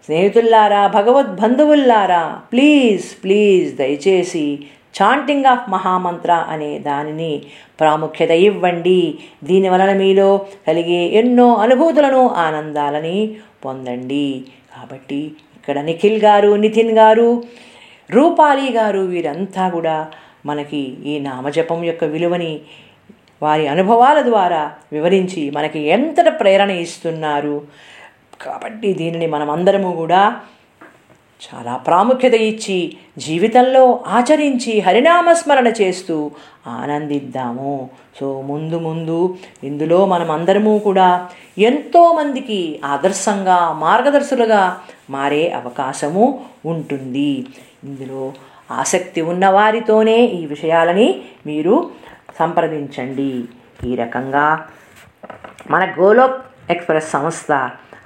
స్నేహితుల్లారా 0.07 0.81
భగవద్ 0.95 1.29
బంధువుల్లారా 1.41 2.23
ప్లీజ్ 2.53 3.05
ప్లీజ్ 3.23 3.69
దయచేసి 3.81 4.47
చాంటింగ్ 4.99 5.49
ఆఫ్ 5.53 5.69
మహామంత్ర 5.75 6.33
అనే 6.55 6.71
దానిని 6.79 7.31
ప్రాముఖ్యత 7.81 8.33
ఇవ్వండి. 8.47 9.03
దీని 9.45 9.69
వలన 9.69 9.93
మీలో 10.01 10.31
కలిగే 10.67 11.03
ఎన్నో 11.21 11.47
అనుభూతులను 11.65 12.23
ఆనందాలని 12.47 13.19
పొందండి. 13.65 14.27
కాబట్టి 14.75 15.21
ఇక్కడ 15.59 15.79
నిఖిల్ 15.91 16.21
గారు 16.27 16.51
నితిన్ 16.65 16.93
గారు 17.01 17.29
రూపాలి 18.11 18.69
గారు 18.79 19.03
వీరంతా 19.13 19.65
కూడా 19.69 19.97
మనకి 20.47 20.83
ఈ 21.05 21.17
నామజపం 21.29 21.81
యొక్క 21.91 22.05
విలువని 22.05 22.53
వారి 23.43 23.65
అనుభవాల 23.69 24.19
ద్వారా 24.31 24.63
వివరించి 24.93 25.43
మనకి 25.57 25.81
ఎంతటి 25.97 26.33
ప్రేరణ 26.41 26.71
ఇస్తున్నారు. 26.85 27.57
కాబట్టి 28.43 28.93
దీనిని 28.93 29.27
మనమందరము 29.27 29.93
కూడా 29.93 30.41
చాలా 31.43 31.77
ప్రాముఖ్యత 31.77 32.35
ఇచ్చి 32.35 32.97
జీవితంలో 33.19 34.01
ఆచరించి 34.07 34.81
హరినామస్మరణ 34.81 35.69
చేస్తూ 35.81 36.31
ఆనందిద్దాము. 36.67 37.91
సో 38.21 38.41
ముందు 38.41 38.77
ముందు 38.77 39.19
ఇందులో 39.65 40.07
మనం 40.07 40.31
అందరము 40.31 40.79
కూడా 40.79 41.09
ఎంతోమందికి 41.59 42.81
ఆదర్శంగా 42.85 43.73
మార్గదర్శులుగా 43.73 44.63
మారే 45.11 45.45
అవకాశము 45.51 46.41
ఉంటుంది. 46.67 47.47
ఇందులో 47.85 48.33
ఆసక్తి 48.71 49.21
ఉన్నవారితోనే 49.21 50.19
ఈ 50.27 50.47
విషయాలని 50.47 51.09
మీరు 51.47 51.91
సంప్రదించండి. 52.39 53.45
ఈ 53.87 53.95
రకంగా 53.95 54.47
మన 55.71 55.83
గోలోక్ 56.01 56.39
ఎక్స్ప్రెస్ 56.71 57.11
సంస్థ 57.11 57.53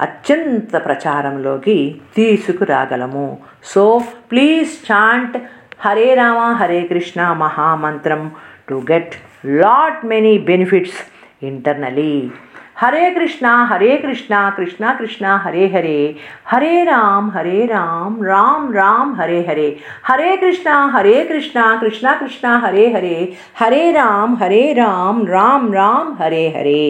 అత్యంత 0.00 0.84
ప్రచారంలోకి 0.84 1.96
తీసుకురాగలము. 2.16 3.38
So 3.64 4.02
please 4.32 4.92
chant 4.92 5.36
Hare 5.80 6.14
Rama 6.14 6.38
Hare 6.38 6.80
Krishna 6.82 7.32
మహామంత్రం 7.32 8.30
to 8.68 8.82
get 8.92 9.14
lot 9.46 10.04
many 10.04 10.38
benefits 10.38 11.00
internally 11.42 12.30
Hare 12.76 13.04
Krishna 13.10 13.46
Hare 13.66 13.96
Krishna 13.96 14.34
Krishna 14.56 14.84
Krishna 14.98 15.26
Hare 15.44 15.66
Hare 15.66 16.00
Hare 16.44 16.84
Ram 16.84 17.28
Hare 17.30 17.66
Ram 17.66 18.16
Ram 18.24 18.66
Ram 18.74 19.12
Hare 19.14 19.38
Hare 19.42 19.68
Hare 20.02 20.36
Krishna 20.36 20.70
Hare 20.94 21.16
Krishna 21.24 21.60
Krishna 21.80 22.08
Krishna 22.20 22.48
Hare 22.56 22.84
Hare 22.92 23.16
Hare 23.54 23.84
Ram 23.90 24.36
Hare 24.36 24.72
Ram 24.72 25.22
Ram 25.28 25.74
Ram 25.74 26.12
Hare 26.20 26.44
Hare 26.48 26.84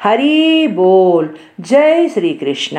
Hari 0.00 0.66
బోల్ 0.74 1.28
జై 1.60 2.08
శ్రీకృష్ణ 2.08 2.78